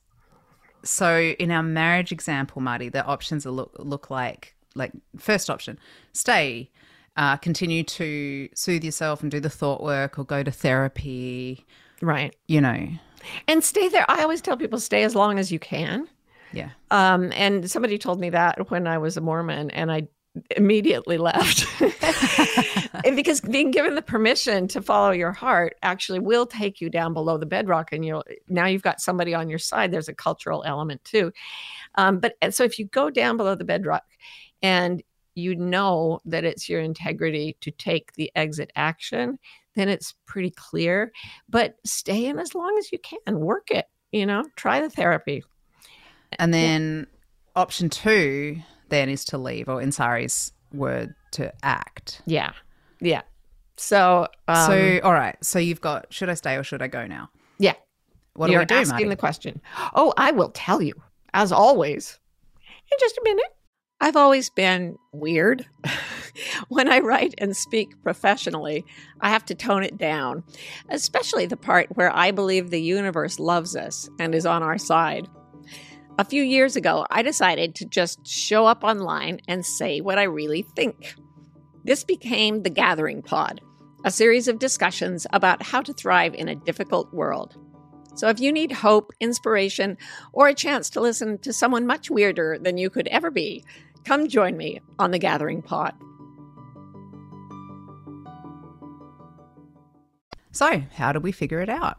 So 0.85 1.35
in 1.38 1.51
our 1.51 1.62
marriage 1.62 2.12
example, 2.12 2.62
Marty, 2.62 2.88
the 2.88 3.05
options 3.05 3.44
look 3.44 3.72
look 3.79 4.11
like 4.11 4.55
like 4.74 4.92
first 5.18 5.51
option, 5.51 5.79
stay, 6.12 6.70
uh, 7.19 7.37
continue 7.37 7.83
to 7.83 8.49
soothe 8.55 8.83
yourself 8.83 9.21
and 9.23 9.31
do 9.31 9.41
the 9.41 9.51
thought 9.51 9.83
work 9.83 10.19
or 10.19 10.25
go 10.25 10.43
to 10.43 10.51
therapy. 10.51 11.67
right. 12.01 12.35
You 12.47 12.63
know, 12.63 12.89
And 13.47 13.63
stay 13.63 13.89
there. 13.89 14.07
I 14.09 14.23
always 14.23 14.41
tell 14.41 14.57
people 14.57 14.81
stay 14.81 15.03
as 15.03 15.15
long 15.15 15.39
as 15.39 15.53
you 15.53 15.59
can. 15.59 16.09
yeah, 16.53 16.71
Um, 16.91 17.31
and 17.35 17.71
somebody 17.71 17.99
told 17.99 18.19
me 18.21 18.31
that 18.31 18.71
when 18.71 18.87
I 18.87 18.97
was 18.97 19.17
a 19.19 19.21
Mormon, 19.21 19.71
and 19.73 19.93
I 19.93 20.09
immediately 20.57 21.19
left 21.19 21.67
because 23.15 23.41
being 23.41 23.71
given 23.73 23.95
the 23.97 24.03
permission 24.03 24.69
to 24.69 24.81
follow 24.81 25.11
your 25.11 25.33
heart 25.33 25.77
actually 25.83 26.21
will 26.21 26.47
take 26.47 26.81
you 26.81 26.89
down 26.89 27.13
below 27.13 27.37
the 27.39 27.47
bedrock, 27.47 27.93
and 27.93 28.05
you'll 28.05 28.25
now 28.49 28.67
you've 28.67 28.83
got 28.83 29.01
somebody 29.01 29.35
on 29.35 29.49
your 29.51 29.59
side. 29.59 29.91
There's 29.91 30.09
a 30.09 30.15
cultural 30.15 30.63
element 30.65 31.03
too. 31.05 31.33
Um, 31.97 32.21
but 32.21 32.37
and 32.41 32.55
so 32.55 32.65
if 32.65 32.79
you 32.79 32.85
go 32.87 33.11
down 33.11 33.37
below 33.37 33.55
the 33.57 33.65
bedrock, 33.65 34.05
and 34.63 35.03
you 35.38 35.55
know 35.57 36.20
that 36.27 36.44
it's 36.44 36.68
your 36.68 36.81
integrity 36.81 37.57
to 37.62 37.70
take 37.70 38.12
the 38.14 38.31
exit 38.35 38.70
action, 38.77 39.38
then 39.77 39.88
it's 39.88 40.14
pretty 40.27 40.51
clear. 40.51 41.12
But 41.48 41.77
stay 41.87 42.27
in 42.27 42.38
as 42.38 42.55
long 42.55 42.77
as 42.79 42.90
you 42.92 42.98
can. 42.98 43.40
Work 43.40 43.70
it. 43.70 43.87
You 44.12 44.27
know, 44.27 44.44
try 44.57 44.81
the 44.81 44.90
therapy. 44.90 45.44
and 46.38 46.53
then 46.53 47.07
option 47.57 47.88
two 47.90 48.59
then 48.88 49.09
is 49.09 49.24
to 49.27 49.38
leave, 49.38 49.68
or 49.68 49.81
in 49.83 49.92
Sari's 49.92 50.53
word, 50.72 51.14
to 51.33 51.53
act. 51.62 52.22
Yeah. 52.27 52.53
Yeah. 53.01 53.22
So, 53.77 54.27
um, 54.48 54.66
so 54.66 55.01
all 55.05 55.12
right, 55.12 55.37
so 55.44 55.59
you've 55.59 55.81
got 55.81 56.12
should 56.12 56.29
I 56.29 56.35
stay 56.35 56.57
or 56.57 56.64
should 56.64 56.83
I 56.83 56.88
go 56.88 57.07
now? 57.07 57.31
yeah, 57.59 57.74
What 58.35 58.51
you're 58.51 58.64
do 58.64 58.74
I 58.74 58.79
do, 58.79 58.81
asking 58.83 58.92
Marty? 59.07 59.09
the 59.11 59.16
question. 59.16 59.61
Oh, 59.94 60.12
I 60.16 60.33
will 60.33 60.51
tell 60.51 60.83
you, 60.83 60.94
as 61.35 61.53
always, 61.53 62.18
in 62.90 62.96
just 62.98 63.16
a 63.18 63.20
minute. 63.24 63.55
I've 64.01 64.17
always 64.17 64.49
been 64.49 64.97
weird. 65.13 65.67
when 66.69 66.91
I 66.91 67.01
write 67.01 67.35
and 67.39 67.57
speak 67.57 68.01
professionally, 68.03 68.85
I 69.21 69.31
have 69.31 69.45
to 69.47 69.55
tone 69.55 69.83
it 69.83 69.99
down, 69.99 70.45
especially 70.89 71.47
the 71.47 71.57
part 71.57 71.97
where 71.97 72.15
I 72.15 72.31
believe 72.31 72.71
the 72.71 72.81
universe 72.81 73.41
loves 73.41 73.75
us 73.75 74.09
and 74.21 74.35
is 74.35 74.47
on 74.47 74.63
our 74.63 74.79
side. 74.79 75.27
A 76.19 76.25
few 76.25 76.43
years 76.43 76.77
ago, 76.77 77.07
I 77.11 77.23
decided 77.23 77.75
to 77.77 77.87
just 77.87 78.27
show 78.27 78.67
up 78.67 78.85
online 78.85 79.41
and 79.49 79.65
say 79.65 80.01
what 80.01 80.19
I 80.19 80.25
really 80.25 80.63
think. 80.63 81.15
This 81.85 82.05
became 82.05 82.63
the 82.63 82.71
Gathering 82.71 83.23
Pod, 83.23 83.61
a 84.05 84.11
series 84.11 84.47
of 84.47 84.59
discussions 84.59 85.27
about 85.33 85.63
how 85.63 85.81
to 85.83 85.93
thrive 85.93 86.35
in 86.35 86.49
a 86.49 86.57
difficult 86.57 87.13
world. 87.13 87.57
So 88.19 88.29
if 88.29 88.41
you 88.41 88.51
need 88.51 88.73
hope, 88.73 89.13
inspiration, 89.21 89.97
or 90.33 90.49
a 90.49 90.55
chance 90.55 90.91
to 90.91 91.01
listen 91.01 91.39
to 91.39 91.53
someone 91.53 91.87
much 91.87 92.11
weirder 92.11 92.59
than 92.61 92.77
you 92.77 92.91
could 92.91 93.07
ever 93.09 93.31
be, 93.31 93.65
come 94.09 94.27
join 94.27 94.57
me 94.57 94.81
on 94.99 95.11
the 95.11 95.18
Gathering 95.18 95.61
Pod. 95.61 95.92
So 100.51 100.83
how 100.94 101.12
do 101.12 101.21
we 101.21 101.31
figure 101.31 101.61
it 101.61 101.68
out? 101.68 101.99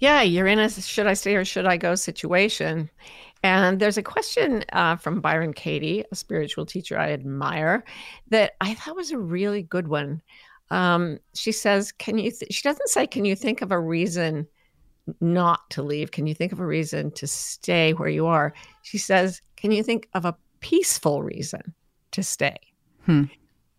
Yeah, 0.00 0.22
you're 0.22 0.48
in 0.48 0.58
a 0.58 0.68
should 0.68 1.06
I 1.06 1.14
stay 1.14 1.36
or 1.36 1.44
should 1.44 1.64
I 1.64 1.76
go 1.76 1.94
situation. 1.94 2.90
And 3.44 3.78
there's 3.78 3.96
a 3.96 4.02
question 4.02 4.64
uh, 4.72 4.96
from 4.96 5.20
Byron 5.20 5.54
Katie, 5.54 6.04
a 6.10 6.16
spiritual 6.16 6.66
teacher 6.66 6.98
I 6.98 7.12
admire, 7.12 7.84
that 8.30 8.54
I 8.60 8.74
thought 8.74 8.96
was 8.96 9.12
a 9.12 9.18
really 9.18 9.62
good 9.62 9.86
one. 9.86 10.20
Um, 10.70 11.18
she 11.34 11.52
says, 11.52 11.92
"Can 11.92 12.18
you?" 12.18 12.32
Th- 12.32 12.52
she 12.52 12.62
doesn't 12.62 12.88
say, 12.88 13.06
"Can 13.06 13.24
you 13.24 13.36
think 13.36 13.62
of 13.62 13.70
a 13.70 13.78
reason 13.78 14.48
not 15.20 15.70
to 15.70 15.82
leave? 15.82 16.10
Can 16.10 16.26
you 16.26 16.34
think 16.34 16.52
of 16.52 16.58
a 16.58 16.66
reason 16.66 17.12
to 17.12 17.28
stay 17.28 17.92
where 17.92 18.08
you 18.08 18.26
are?" 18.26 18.52
She 18.82 18.98
says, 18.98 19.40
"Can 19.56 19.70
you 19.70 19.84
think 19.84 20.08
of 20.14 20.24
a 20.24 20.36
peaceful 20.60 21.22
reason 21.22 21.74
to 22.12 22.22
stay?" 22.22 22.58
Hmm. 23.04 23.24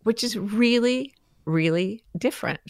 Which 0.02 0.24
is 0.24 0.36
really, 0.36 1.14
really 1.44 2.02
different. 2.16 2.60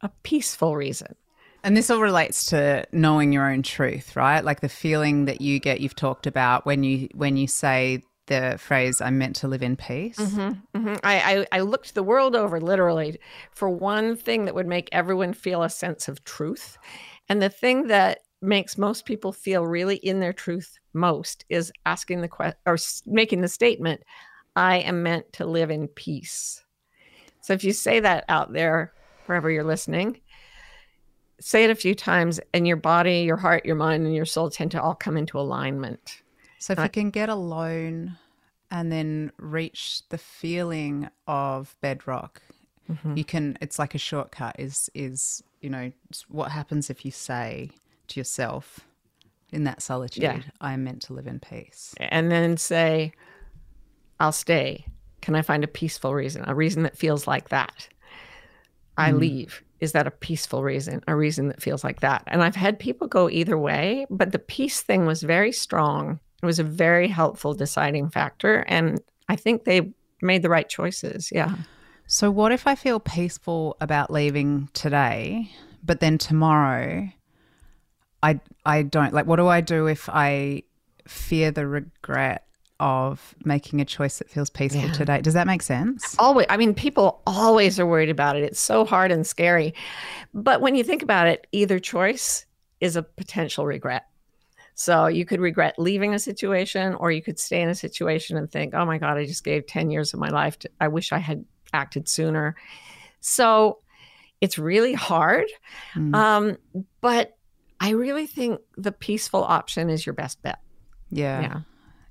A 0.00 0.10
peaceful 0.22 0.76
reason. 0.76 1.14
And 1.62 1.74
this 1.74 1.88
all 1.88 2.02
relates 2.02 2.44
to 2.46 2.84
knowing 2.92 3.32
your 3.32 3.50
own 3.50 3.62
truth, 3.62 4.16
right? 4.16 4.44
Like 4.44 4.60
the 4.60 4.68
feeling 4.68 5.24
that 5.24 5.40
you 5.40 5.58
get 5.58 5.80
you've 5.80 5.96
talked 5.96 6.26
about 6.26 6.66
when 6.66 6.84
you 6.84 7.08
when 7.14 7.38
you 7.38 7.46
say 7.46 8.02
the 8.26 8.56
phrase 8.58 9.00
I'm 9.00 9.16
meant 9.16 9.36
to 9.36 9.48
live 9.48 9.62
in 9.62 9.76
peace. 9.76 10.16
Mm-hmm, 10.16 10.78
hmm 10.78 10.94
I, 11.02 11.46
I 11.52 11.58
I 11.58 11.60
looked 11.60 11.94
the 11.94 12.02
world 12.02 12.36
over 12.36 12.60
literally 12.60 13.18
for 13.50 13.70
one 13.70 14.16
thing 14.16 14.44
that 14.44 14.54
would 14.54 14.66
make 14.66 14.90
everyone 14.92 15.32
feel 15.32 15.62
a 15.62 15.70
sense 15.70 16.06
of 16.06 16.22
truth, 16.24 16.76
and 17.30 17.40
the 17.40 17.48
thing 17.48 17.86
that 17.86 18.20
makes 18.44 18.78
most 18.78 19.04
people 19.06 19.32
feel 19.32 19.66
really 19.66 19.96
in 19.96 20.20
their 20.20 20.32
truth 20.32 20.78
most 20.92 21.44
is 21.48 21.72
asking 21.86 22.20
the 22.20 22.28
question 22.28 22.58
or 22.66 22.76
making 23.06 23.40
the 23.40 23.48
statement, 23.48 24.02
"I 24.54 24.78
am 24.78 25.02
meant 25.02 25.32
to 25.34 25.46
live 25.46 25.70
in 25.70 25.88
peace." 25.88 26.64
So 27.40 27.52
if 27.52 27.64
you 27.64 27.72
say 27.72 28.00
that 28.00 28.24
out 28.28 28.52
there, 28.52 28.92
wherever 29.26 29.50
you're 29.50 29.64
listening, 29.64 30.20
say 31.40 31.64
it 31.64 31.70
a 31.70 31.74
few 31.74 31.94
times, 31.94 32.40
and 32.52 32.66
your 32.66 32.76
body, 32.76 33.22
your 33.22 33.36
heart, 33.36 33.66
your 33.66 33.76
mind, 33.76 34.06
and 34.06 34.14
your 34.14 34.24
soul 34.24 34.50
tend 34.50 34.70
to 34.72 34.82
all 34.82 34.94
come 34.94 35.16
into 35.16 35.38
alignment. 35.38 36.22
So 36.58 36.72
if 36.72 36.78
I- 36.78 36.84
you 36.84 36.88
can 36.90 37.10
get 37.10 37.28
alone 37.28 38.16
and 38.70 38.90
then 38.90 39.32
reach 39.38 40.08
the 40.08 40.18
feeling 40.18 41.08
of 41.26 41.76
bedrock, 41.80 42.42
Mm-hmm. 42.90 43.16
you 43.16 43.24
can 43.24 43.56
it's 43.62 43.78
like 43.78 43.94
a 43.94 43.98
shortcut 43.98 44.56
is 44.58 44.90
is, 44.94 45.42
you 45.62 45.70
know, 45.70 45.90
what 46.28 46.50
happens 46.50 46.90
if 46.90 47.04
you 47.04 47.10
say 47.10 47.70
to 48.08 48.20
yourself 48.20 48.80
in 49.52 49.64
that 49.64 49.82
solitude, 49.82 50.22
Yeah. 50.22 50.40
I 50.60 50.72
am 50.72 50.84
meant 50.84 51.02
to 51.02 51.12
live 51.12 51.26
in 51.26 51.40
peace. 51.40 51.94
and 52.00 52.30
then 52.30 52.56
say, 52.56 53.12
I'll 54.18 54.32
stay. 54.32 54.86
Can 55.22 55.34
I 55.34 55.42
find 55.42 55.64
a 55.64 55.68
peaceful 55.68 56.14
reason? 56.14 56.44
A 56.46 56.54
reason 56.54 56.82
that 56.82 56.98
feels 56.98 57.26
like 57.26 57.48
that. 57.48 57.88
I 58.96 59.12
mm. 59.12 59.18
leave. 59.18 59.62
Is 59.80 59.92
that 59.92 60.06
a 60.06 60.10
peaceful 60.10 60.62
reason? 60.62 61.02
A 61.08 61.16
reason 61.16 61.48
that 61.48 61.62
feels 61.62 61.84
like 61.84 62.00
that? 62.00 62.24
And 62.26 62.42
I've 62.42 62.56
had 62.56 62.78
people 62.78 63.06
go 63.06 63.28
either 63.28 63.58
way, 63.58 64.06
but 64.10 64.32
the 64.32 64.38
peace 64.38 64.80
thing 64.82 65.06
was 65.06 65.22
very 65.22 65.52
strong. 65.52 66.20
It 66.42 66.46
was 66.46 66.58
a 66.58 66.64
very 66.64 67.08
helpful 67.08 67.54
deciding 67.54 68.10
factor. 68.10 68.64
And 68.66 69.00
I 69.28 69.36
think 69.36 69.64
they 69.64 69.92
made 70.20 70.42
the 70.42 70.48
right 70.50 70.68
choices. 70.68 71.30
Yeah. 71.32 71.54
So 72.06 72.30
what 72.30 72.52
if 72.52 72.66
I 72.66 72.74
feel 72.74 73.00
peaceful 73.00 73.76
about 73.80 74.10
leaving 74.10 74.68
today, 74.72 75.50
but 75.82 76.00
then 76.00 76.18
tomorrow 76.18 77.08
I 78.24 78.40
I 78.64 78.82
don't 78.82 79.12
like 79.12 79.26
what 79.26 79.36
do 79.36 79.46
I 79.48 79.60
do 79.60 79.86
if 79.86 80.08
I 80.08 80.62
fear 81.06 81.50
the 81.50 81.66
regret 81.66 82.46
of 82.80 83.34
making 83.44 83.80
a 83.80 83.84
choice 83.84 84.18
that 84.18 84.28
feels 84.28 84.50
peaceful 84.50 84.82
Yeah. 84.86 84.92
today? 84.92 85.20
Does 85.20 85.34
that 85.34 85.46
make 85.46 85.62
sense? 85.62 86.16
Always, 86.18 86.46
I 86.50 86.56
mean, 86.56 86.74
people 86.74 87.22
always 87.26 87.78
are 87.78 87.86
worried 87.86 88.10
about 88.10 88.36
it. 88.36 88.42
It's 88.42 88.60
so 88.60 88.84
hard 88.84 89.12
and 89.12 89.24
scary. 89.26 89.74
But 90.32 90.60
when 90.60 90.74
you 90.74 90.82
think 90.82 91.02
about 91.02 91.28
it, 91.28 91.46
either 91.52 91.78
choice 91.78 92.46
is 92.80 92.96
a 92.96 93.02
potential 93.02 93.64
regret. 93.64 94.06
So 94.74 95.06
you 95.06 95.24
could 95.24 95.40
regret 95.40 95.74
leaving 95.78 96.14
a 96.14 96.18
situation, 96.18 96.94
or 96.96 97.12
you 97.12 97.22
could 97.22 97.38
stay 97.38 97.62
in 97.62 97.68
a 97.68 97.76
situation 97.76 98.36
and 98.36 98.50
think, 98.50 98.74
oh 98.74 98.84
my 98.84 98.98
God, 98.98 99.16
I 99.18 99.24
just 99.24 99.44
gave 99.44 99.66
10 99.68 99.90
years 99.92 100.12
of 100.12 100.18
my 100.18 100.28
life. 100.30 100.58
To, 100.60 100.70
I 100.80 100.88
wish 100.88 101.12
I 101.12 101.18
had 101.18 101.44
acted 101.72 102.08
sooner. 102.08 102.56
So 103.20 103.78
it's 104.40 104.58
really 104.58 104.94
hard. 104.94 105.46
Mm. 105.94 106.14
Um, 106.14 106.56
but 107.00 107.36
I 107.80 107.90
really 107.90 108.26
think 108.26 108.60
the 108.76 108.92
peaceful 108.92 109.44
option 109.44 109.90
is 109.90 110.06
your 110.06 110.14
best 110.14 110.42
bet. 110.42 110.60
Yeah. 111.10 111.40
Yeah. 111.40 111.60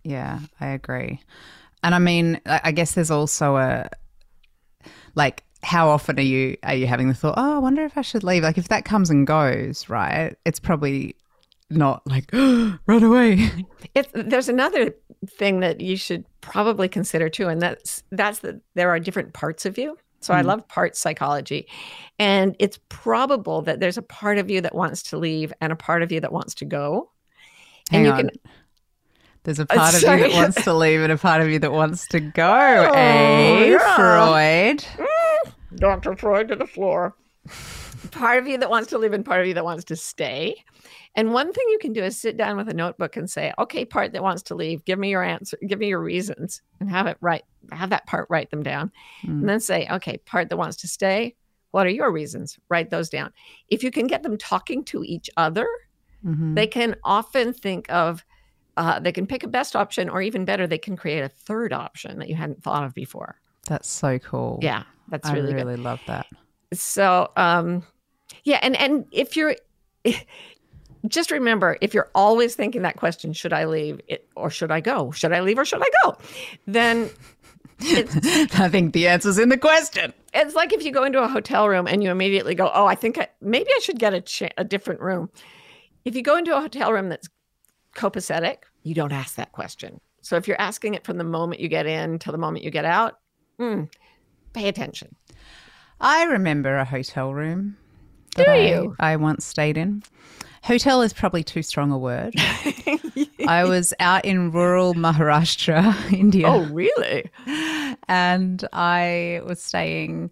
Yeah, 0.04 0.40
I 0.60 0.68
agree. 0.68 1.22
And 1.82 1.96
I 1.96 2.00
mean, 2.00 2.40
I 2.46 2.72
guess 2.72 2.94
there's 2.94 3.12
also 3.12 3.58
a 3.58 3.90
like 5.16 5.44
how 5.62 5.90
often 5.90 6.20
are 6.20 6.24
you 6.24 6.58
are 6.64 6.76
you 6.76 6.88
having 6.88 7.08
the 7.08 7.14
thought, 7.14 7.36
"Oh, 7.38 7.56
I 7.56 7.60
wonder 7.60 7.86
if 7.86 7.98
I 7.98 8.02
should 8.02 8.24
leave?" 8.24 8.44
Like 8.44 8.58
if 8.58 8.68
that 8.68 8.86
comes 8.86 9.10
and 9.10 9.26
goes, 9.26 9.90
right? 9.90 10.36
It's 10.46 10.60
probably 10.60 11.16
not 11.70 12.06
like 12.06 12.30
run 12.34 13.04
away. 13.04 13.50
It, 13.96 14.10
there's 14.14 14.50
another 14.50 14.96
thing 15.28 15.62
that 15.62 15.82
you 15.82 15.96
should 15.96 16.26
probably 16.42 16.90
consider 16.90 17.30
too, 17.30 17.48
and 17.48 17.62
that's 17.62 18.04
that's 18.12 18.40
that 18.40 18.62
there 18.76 18.90
are 18.90 19.00
different 19.00 19.34
parts 19.34 19.66
of 19.66 19.78
you. 19.78 19.98
So 20.24 20.34
I 20.34 20.42
Mhm. 20.42 20.46
love 20.48 20.68
part 20.68 20.96
psychology, 20.96 21.68
and 22.20 22.56
it's 22.60 22.80
probable 22.90 23.62
that 23.64 23.80
there's 23.80 23.98
a 23.98 24.02
part 24.02 24.38
of 24.38 24.50
you 24.50 24.62
that 24.62 24.74
wants 24.76 25.04
to 25.04 25.18
leave 25.18 25.52
and 25.62 25.72
a 25.72 25.76
part 25.76 26.02
of 26.04 26.12
you 26.12 26.20
that 26.20 26.32
wants 26.32 26.54
to 26.56 26.66
go. 26.66 27.12
Hang 27.92 28.06
you 28.06 28.12
on. 28.12 28.18
can 28.18 28.30
There's 29.44 29.60
a 29.60 29.66
part 29.66 29.94
of 29.94 30.02
you 30.02 30.08
that 30.08 30.32
wants 30.34 30.64
to 30.64 30.74
leave 30.74 31.02
and 31.02 31.12
a 31.12 31.18
part 31.18 31.42
of 31.42 31.50
you 31.50 31.60
that 31.60 31.72
wants 31.72 32.08
to 32.08 32.20
go. 32.44 32.92
eh, 32.94 33.66
yeah. 33.72 33.96
Freud? 33.96 34.86
Dr. 35.76 36.16
Freud 36.16 36.48
to 36.48 36.56
the 36.56 36.68
floor. 36.68 37.16
Part 38.12 38.40
of 38.40 38.48
you 38.48 38.58
that 38.58 38.70
wants 38.70 38.90
to 38.90 38.98
live 38.98 39.14
and 39.14 39.26
part 39.26 39.42
of 39.42 39.48
you 39.48 39.54
that 39.54 39.64
wants 39.64 39.84
to 39.86 39.96
stay. 39.96 40.64
And 41.16 41.34
one 41.34 41.54
thing 41.54 41.66
you 41.70 41.80
can 41.80 41.94
do 41.94 42.04
is 42.04 42.20
sit 42.20 42.38
down 42.38 42.58
with 42.58 42.70
a 42.70 42.74
notebook 42.74 43.18
and 43.18 43.30
say, 43.30 43.54
okay, 43.60 43.86
part 43.86 44.14
that 44.14 44.24
wants 44.24 44.42
to 44.44 44.56
leave, 44.56 44.84
give 44.86 44.98
me 45.00 45.10
your 45.10 45.24
answer, 45.24 45.58
give 45.68 45.80
me 45.80 45.88
your 45.88 46.02
reasons 46.02 46.62
and 46.80 46.90
have 46.90 47.08
it 47.08 47.18
write, 47.22 47.44
have 47.72 47.92
that 47.92 48.06
part 48.08 48.28
write 48.30 48.50
them 48.50 48.64
down. 48.64 48.92
Mm. 49.24 49.30
And 49.42 49.50
then 49.50 49.60
say, 49.60 49.88
okay, 49.92 50.18
part 50.18 50.50
that 50.50 50.58
wants 50.58 50.78
to 50.78 50.88
stay, 50.88 51.36
what 51.72 51.86
are 51.86 51.92
your 51.92 52.12
reasons? 52.12 52.58
Write 52.70 52.90
those 52.90 53.10
down. 53.10 53.32
If 53.68 53.84
you 53.84 53.92
can 53.92 54.08
get 54.08 54.24
them 54.24 54.38
talking 54.38 54.84
to 54.86 55.04
each 55.04 55.30
other, 55.38 55.68
Mhm. 56.26 56.56
they 56.56 56.68
can 56.68 56.96
often 57.04 57.52
think 57.54 57.92
of, 57.92 58.24
uh, 58.78 59.00
they 59.00 59.12
can 59.12 59.28
pick 59.28 59.44
a 59.44 59.48
best 59.48 59.76
option, 59.76 60.10
or 60.10 60.22
even 60.22 60.46
better, 60.46 60.66
they 60.66 60.78
can 60.78 60.96
create 60.96 61.22
a 61.22 61.30
third 61.30 61.74
option 61.74 62.18
that 62.20 62.30
you 62.30 62.36
hadn't 62.36 62.64
thought 62.64 62.84
of 62.84 62.94
before. 62.94 63.42
That's 63.68 63.90
so 63.90 64.20
cool. 64.20 64.60
Yeah, 64.62 64.84
that's 65.10 65.28
I 65.28 65.34
really, 65.34 65.54
really, 65.54 65.76
good. 65.76 65.84
love 65.84 66.00
that. 66.08 66.28
So, 66.74 67.32
um, 67.36 67.84
yeah, 68.44 68.60
and 68.62 68.76
and 68.76 69.06
if 69.12 69.36
you're, 69.38 69.56
just 71.08 71.32
remember, 71.32 71.78
if 71.82 71.94
you're 71.94 72.10
always 72.16 72.56
thinking 72.56 72.84
that 72.84 72.98
question, 72.98 73.34
should 73.34 73.54
I 73.54 73.66
leave 73.66 74.02
it 74.08 74.28
or 74.36 74.50
should 74.50 74.72
I 74.72 74.80
go? 74.80 75.12
Should 75.12 75.32
I 75.34 75.42
leave 75.42 75.58
or 75.60 75.66
should 75.66 75.82
I 75.82 75.90
go? 76.04 76.18
Then 76.68 77.10
I 77.82 78.70
think 78.70 78.94
the 78.94 79.08
answer's 79.08 79.38
in 79.38 79.50
the 79.50 79.58
question. 79.58 80.14
it's 80.34 80.56
like 80.56 80.74
if 80.74 80.84
you 80.84 80.92
go 80.92 81.04
into 81.04 81.22
a 81.22 81.28
hotel 81.28 81.68
room 81.68 81.88
and 81.88 82.04
you 82.04 82.12
immediately 82.12 82.56
go, 82.56 82.72
"Oh, 82.74 82.86
I 82.86 82.96
think 82.96 83.18
I, 83.18 83.28
maybe 83.42 83.70
I 83.76 83.80
should 83.80 84.00
get 84.00 84.14
a 84.14 84.22
cha- 84.22 84.50
a 84.58 84.64
different 84.64 85.02
room." 85.02 85.30
If 86.06 86.16
you 86.16 86.22
go 86.22 86.38
into 86.38 86.56
a 86.56 86.62
hotel 86.62 86.92
room 86.92 87.10
that's 87.10 87.30
copacetic, 87.96 88.58
you 88.84 88.94
don't 88.94 89.14
ask 89.14 89.36
that 89.36 89.52
question. 89.54 90.00
So 90.22 90.36
if 90.38 90.48
you're 90.48 90.60
asking 90.60 90.94
it 90.96 91.06
from 91.06 91.18
the 91.18 91.24
moment 91.24 91.62
you 91.62 91.68
get 91.68 91.86
in 91.86 92.20
till 92.20 92.32
the 92.32 92.38
moment 92.38 92.64
you 92.64 92.72
get 92.72 92.86
out, 92.86 93.20
mm, 93.60 93.90
pay 94.54 94.68
attention. 94.68 95.16
I 96.00 96.24
remember 96.24 96.78
a 96.78 96.86
hotel 96.86 97.34
room. 97.34 97.78
Do 98.36 98.44
that 98.46 98.50
I- 98.56 98.68
you? 98.68 98.96
I 99.00 99.16
once 99.16 99.46
stayed 99.46 99.78
in. 99.78 100.04
Hotel 100.64 101.02
is 101.02 101.12
probably 101.12 101.44
too 101.44 101.62
strong 101.62 101.92
a 101.92 101.98
word. 101.98 102.34
I 103.48 103.66
was 103.66 103.94
out 104.00 104.24
in 104.24 104.50
rural 104.52 104.94
Maharashtra, 104.94 106.14
India. 106.18 106.48
Oh, 106.48 106.64
really? 106.68 107.30
and 108.08 108.66
I 108.72 109.42
was 109.46 109.62
staying 109.62 110.32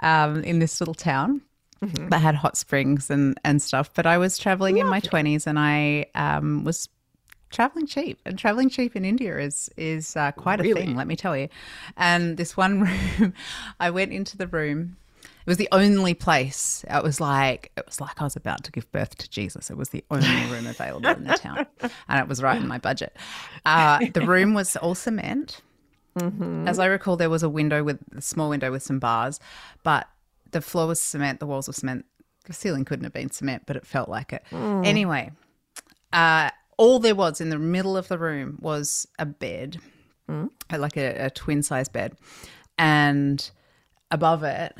um, 0.00 0.42
in 0.44 0.58
this 0.60 0.80
little 0.80 0.94
town 0.94 1.42
Mm-hmm. 1.82 2.08
that 2.08 2.20
had 2.22 2.34
hot 2.34 2.56
springs 2.56 3.10
and, 3.10 3.38
and 3.44 3.60
stuff. 3.60 3.90
But 3.92 4.06
I 4.06 4.16
was 4.16 4.38
traveling 4.38 4.78
in 4.78 4.86
my 4.86 4.98
20s 4.98 5.46
and 5.46 5.58
I 5.58 6.06
um, 6.14 6.64
was 6.64 6.88
traveling 7.50 7.86
cheap. 7.86 8.18
And 8.24 8.38
traveling 8.38 8.70
cheap 8.70 8.96
in 8.96 9.04
India 9.04 9.38
is, 9.38 9.68
is 9.76 10.16
uh, 10.16 10.32
quite 10.32 10.58
a 10.58 10.62
thing, 10.72 10.96
let 10.96 11.06
me 11.06 11.16
tell 11.16 11.36
you. 11.36 11.50
And 11.98 12.38
this 12.38 12.56
one 12.56 12.80
room, 13.20 13.34
I 13.78 13.90
went 13.90 14.14
into 14.14 14.38
the 14.38 14.46
room. 14.46 14.96
It 15.46 15.50
was 15.50 15.58
the 15.58 15.68
only 15.70 16.12
place. 16.12 16.84
It 16.90 17.04
was 17.04 17.20
like 17.20 17.70
it 17.76 17.86
was 17.86 18.00
like 18.00 18.20
I 18.20 18.24
was 18.24 18.34
about 18.34 18.64
to 18.64 18.72
give 18.72 18.90
birth 18.90 19.16
to 19.18 19.30
Jesus. 19.30 19.70
It 19.70 19.76
was 19.76 19.90
the 19.90 20.04
only 20.10 20.26
room 20.50 20.66
available 20.66 21.08
in 21.08 21.22
the 21.22 21.34
town, 21.34 21.66
and 22.08 22.20
it 22.20 22.26
was 22.28 22.42
right 22.42 22.60
in 22.60 22.66
my 22.66 22.78
budget. 22.78 23.16
Uh, 23.64 24.00
the 24.12 24.20
room 24.26 24.54
was 24.54 24.74
all 24.76 24.96
cement. 24.96 25.60
As 26.66 26.78
I 26.80 26.86
recall, 26.86 27.16
there 27.16 27.30
was 27.30 27.42
a 27.44 27.48
window 27.48 27.84
with 27.84 28.00
a 28.16 28.20
small 28.22 28.48
window 28.48 28.72
with 28.72 28.82
some 28.82 28.98
bars, 28.98 29.38
but 29.84 30.08
the 30.50 30.60
floor 30.60 30.86
was 30.88 31.00
cement, 31.00 31.38
the 31.38 31.46
walls 31.46 31.68
were 31.68 31.74
cement. 31.74 32.06
The 32.46 32.52
ceiling 32.52 32.84
couldn't 32.84 33.04
have 33.04 33.12
been 33.12 33.30
cement, 33.30 33.64
but 33.66 33.76
it 33.76 33.86
felt 33.86 34.08
like 34.08 34.32
it. 34.32 34.42
Anyway, 34.52 35.30
uh, 36.12 36.50
all 36.76 36.98
there 36.98 37.14
was 37.14 37.40
in 37.40 37.50
the 37.50 37.58
middle 37.58 37.96
of 37.96 38.08
the 38.08 38.18
room 38.18 38.58
was 38.60 39.06
a 39.18 39.26
bed, 39.26 39.78
uh, 40.72 40.78
like 40.78 40.96
a, 40.96 41.26
a 41.26 41.30
twin 41.30 41.62
size 41.62 41.88
bed, 41.88 42.16
and 42.78 43.50
above 44.10 44.42
it, 44.42 44.74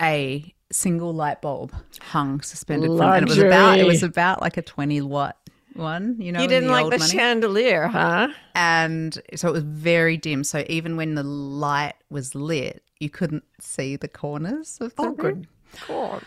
a 0.00 0.52
single 0.72 1.14
light 1.14 1.40
bulb 1.40 1.72
hung 2.00 2.40
suspended 2.40 2.90
from, 2.96 3.12
and 3.12 3.22
it 3.24 3.28
was 3.28 3.38
about 3.38 3.78
it 3.78 3.84
was 3.86 4.02
about 4.02 4.40
like 4.42 4.56
a 4.56 4.62
twenty 4.62 5.00
watt 5.00 5.36
one. 5.74 6.16
You 6.18 6.32
know, 6.32 6.42
you 6.42 6.48
didn't 6.48 6.68
the 6.68 6.72
like 6.72 6.90
the 6.90 6.98
money 6.98 7.10
chandelier, 7.12 7.86
huh? 7.88 8.28
and 8.54 9.18
so 9.34 9.48
it 9.48 9.52
was 9.52 9.62
very 9.62 10.16
dim. 10.16 10.42
So 10.44 10.64
even 10.68 10.96
when 10.96 11.14
the 11.14 11.22
light 11.22 11.94
was 12.10 12.34
lit, 12.34 12.82
you 12.98 13.10
couldn't 13.10 13.44
see 13.60 13.96
the 13.96 14.08
corners 14.08 14.78
of 14.80 14.94
the 14.96 15.02
Oh, 15.02 15.06
room. 15.06 15.14
good 15.16 15.46
God. 15.86 16.22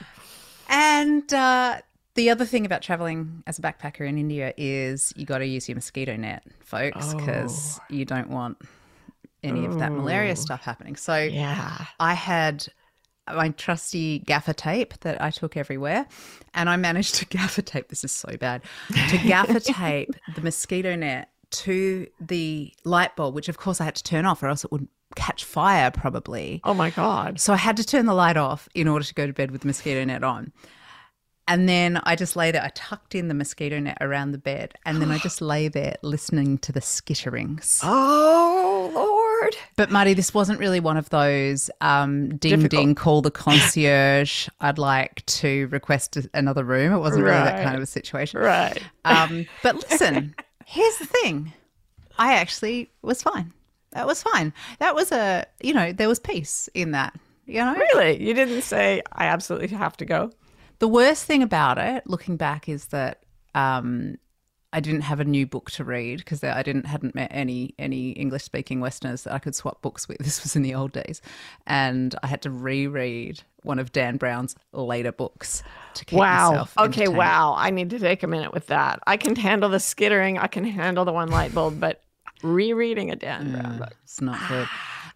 And 0.69 1.33
uh, 1.33 1.79
the 2.15 2.29
other 2.29 2.45
thing 2.45 2.65
about 2.65 2.81
traveling 2.81 3.43
as 3.47 3.57
a 3.59 3.61
backpacker 3.61 4.07
in 4.07 4.17
India 4.17 4.53
is 4.57 5.13
you 5.15 5.25
got 5.25 5.39
to 5.39 5.45
use 5.47 5.67
your 5.67 5.75
mosquito 5.75 6.15
net, 6.15 6.43
folks, 6.59 7.13
because 7.13 7.79
you 7.89 8.05
don't 8.05 8.29
want 8.29 8.57
any 9.41 9.65
of 9.65 9.79
that 9.79 9.91
malaria 9.91 10.35
stuff 10.35 10.61
happening. 10.61 10.95
So 10.95 11.15
Yeah. 11.15 11.85
I 11.99 12.13
had 12.13 12.67
my 13.35 13.49
trusty 13.49 14.19
gaffer 14.19 14.53
tape 14.53 14.93
that 15.01 15.21
I 15.21 15.31
took 15.31 15.57
everywhere, 15.57 16.07
and 16.53 16.69
I 16.69 16.75
managed 16.77 17.15
to 17.15 17.25
gaffer 17.37 17.61
tape. 17.61 17.89
This 17.89 18.03
is 18.03 18.11
so 18.11 18.37
bad 18.37 18.61
to 19.09 19.17
gaffer 19.17 19.59
tape 19.59 20.11
the 20.35 20.41
mosquito 20.41 20.95
net 20.95 21.29
to 21.51 22.07
the 22.19 22.73
light 22.83 23.15
bulb, 23.15 23.35
which 23.35 23.49
of 23.49 23.57
course 23.57 23.81
I 23.81 23.85
had 23.85 23.95
to 23.95 24.03
turn 24.03 24.25
off, 24.25 24.43
or 24.43 24.47
else 24.47 24.63
it 24.63 24.71
would 24.71 24.87
catch 25.15 25.43
fire 25.43 25.91
probably. 25.91 26.61
Oh 26.63 26.73
my 26.73 26.91
God. 26.91 27.39
So 27.39 27.53
I 27.53 27.57
had 27.57 27.77
to 27.77 27.83
turn 27.83 28.05
the 28.05 28.13
light 28.13 28.37
off 28.37 28.69
in 28.75 28.87
order 28.87 29.05
to 29.05 29.13
go 29.13 29.25
to 29.25 29.33
bed 29.33 29.51
with 29.51 29.61
the 29.61 29.67
mosquito 29.67 30.03
net 30.03 30.23
on. 30.23 30.51
And 31.47 31.67
then 31.67 31.99
I 32.03 32.15
just 32.15 32.35
lay 32.35 32.51
there. 32.51 32.61
I 32.61 32.69
tucked 32.75 33.15
in 33.15 33.27
the 33.27 33.33
mosquito 33.33 33.79
net 33.79 33.97
around 34.01 34.33
the 34.33 34.37
bed, 34.37 34.75
and 34.85 35.01
then 35.01 35.09
I 35.09 35.17
just 35.17 35.41
lay 35.41 35.67
there 35.67 35.95
listening 36.03 36.59
to 36.59 36.71
the 36.71 36.79
skitterings. 36.79 37.81
Oh 37.83 38.68
Lord. 39.41 39.55
But 39.75 39.91
Marty, 39.91 40.13
this 40.13 40.33
wasn't 40.33 40.59
really 40.59 40.79
one 40.79 40.97
of 40.97 41.09
those 41.09 41.69
um, 41.81 42.29
ding 42.37 42.51
Difficult. 42.51 42.69
ding, 42.71 42.95
call 42.95 43.21
the 43.21 43.31
concierge. 43.31 44.47
I'd 44.59 44.77
like 44.77 45.25
to 45.27 45.67
request 45.67 46.17
a- 46.17 46.29
another 46.33 46.63
room. 46.63 46.93
It 46.93 46.99
wasn't 46.99 47.23
really 47.23 47.37
that 47.37 47.63
kind 47.63 47.75
of 47.75 47.81
a 47.81 47.85
situation. 47.85 48.39
Right. 48.39 48.81
Um, 49.05 49.45
but 49.63 49.75
listen, 49.89 50.35
here's 50.65 50.97
the 50.97 51.05
thing. 51.05 51.53
I 52.17 52.33
actually 52.35 52.89
was 53.01 53.21
fine. 53.23 53.53
That 53.91 54.05
was 54.05 54.21
fine. 54.21 54.53
That 54.79 54.93
was 54.93 55.11
a, 55.11 55.45
you 55.61 55.73
know, 55.73 55.91
there 55.93 56.07
was 56.07 56.19
peace 56.19 56.69
in 56.73 56.91
that. 56.91 57.17
You 57.45 57.59
know, 57.65 57.73
Really? 57.73 58.21
You 58.23 58.33
didn't 58.35 58.61
say 58.61 59.01
I 59.11 59.25
absolutely 59.25 59.69
have 59.69 59.97
to 59.97 60.05
go. 60.05 60.31
the 60.77 60.87
worst 60.87 61.25
thing 61.25 61.41
about 61.41 61.77
it, 61.79 62.03
looking 62.05 62.37
back, 62.37 62.69
is 62.69 62.85
that 62.87 63.23
um, 63.55 64.17
I 64.71 64.79
didn't 64.81 65.01
have 65.01 65.19
a 65.19 65.25
new 65.25 65.47
book 65.47 65.71
to 65.71 65.83
read 65.83 66.19
because 66.19 66.43
I 66.43 66.61
didn't 66.61 66.85
hadn't 66.85 67.15
met 67.15 67.29
any 67.31 67.73
any 67.79 68.11
English 68.11 68.43
speaking 68.43 68.79
Westerners 68.79 69.23
that 69.23 69.33
I 69.33 69.39
could 69.39 69.55
swap 69.55 69.81
books 69.81 70.07
with. 70.07 70.17
This 70.23 70.43
was 70.43 70.55
in 70.55 70.61
the 70.61 70.75
old 70.75 70.91
days, 70.91 71.21
and 71.65 72.13
I 72.21 72.27
had 72.27 72.41
to 72.43 72.51
reread 72.51 73.41
one 73.63 73.79
of 73.79 73.91
Dan 73.91 74.17
Brown's 74.17 74.55
later 74.71 75.11
books 75.11 75.63
to 75.95 76.05
keep 76.05 76.19
Wow. 76.19 76.51
myself. 76.51 76.75
Wow. 76.77 76.85
Okay. 76.85 77.07
Wow. 77.07 77.55
I 77.57 77.71
need 77.71 77.89
to 77.89 77.99
take 77.99 78.21
a 78.23 78.27
minute 78.27 78.53
with 78.53 78.67
that. 78.67 78.99
I 79.07 79.17
can 79.17 79.35
handle 79.35 79.69
the 79.69 79.79
skittering. 79.79 80.37
I 80.37 80.47
can 80.47 80.63
handle 80.63 81.03
the 81.03 81.11
one 81.13 81.29
light 81.29 81.53
bulb, 81.53 81.79
but 81.79 82.01
rereading 82.43 83.11
a 83.11 83.15
Dan 83.15 83.51
Brown 83.51 83.79
book. 83.79 83.93
It's 84.03 84.21
not 84.21 84.39
good. 84.47 84.67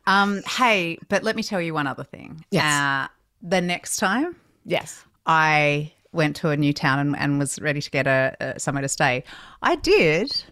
Um, 0.07 0.41
hey, 0.57 0.97
but 1.09 1.23
let 1.23 1.35
me 1.35 1.43
tell 1.43 1.61
you 1.61 1.73
one 1.73 1.87
other 1.87 2.03
thing. 2.03 2.43
Yes. 2.51 2.65
Uh, 2.65 3.07
the 3.41 3.61
next 3.61 3.97
time 3.97 4.35
Yes. 4.65 5.05
I 5.25 5.93
went 6.13 6.35
to 6.37 6.49
a 6.49 6.57
new 6.57 6.73
town 6.73 6.99
and, 6.99 7.17
and 7.17 7.39
was 7.39 7.59
ready 7.61 7.81
to 7.81 7.89
get 7.91 8.07
a, 8.07 8.35
a 8.39 8.59
somewhere 8.59 8.81
to 8.81 8.87
stay, 8.89 9.23
I 9.61 9.75
did 9.75 10.43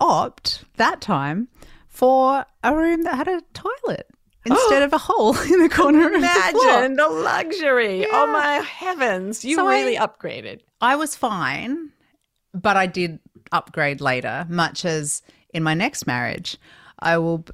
opt 0.00 0.64
that 0.76 1.00
time 1.00 1.48
for 1.88 2.44
a 2.62 2.74
room 2.76 3.02
that 3.02 3.14
had 3.16 3.28
a 3.28 3.42
toilet 3.54 4.08
instead 4.46 4.82
of 4.82 4.92
a 4.92 4.98
hole 4.98 5.36
in 5.52 5.60
the 5.60 5.68
corner 5.68 6.06
of 6.06 6.12
the. 6.12 6.18
Imagine 6.18 6.96
the 6.96 7.08
luxury. 7.08 8.06
Oh 8.10 8.26
my 8.32 8.54
heavens. 8.56 9.44
You 9.44 9.56
So 9.56 9.66
I- 9.66 9.80
really 9.80 9.96
upgraded. 9.96 10.60
I 10.80 10.94
was 10.96 11.16
fine, 11.16 11.90
but 12.54 12.76
I 12.76 12.86
did 12.86 13.18
upgrade 13.50 14.00
later, 14.00 14.46
much 14.48 14.84
as 14.84 15.22
in 15.52 15.62
my 15.62 15.74
next 15.74 16.06
marriage. 16.06 16.56
I 17.00 17.18
will. 17.18 17.44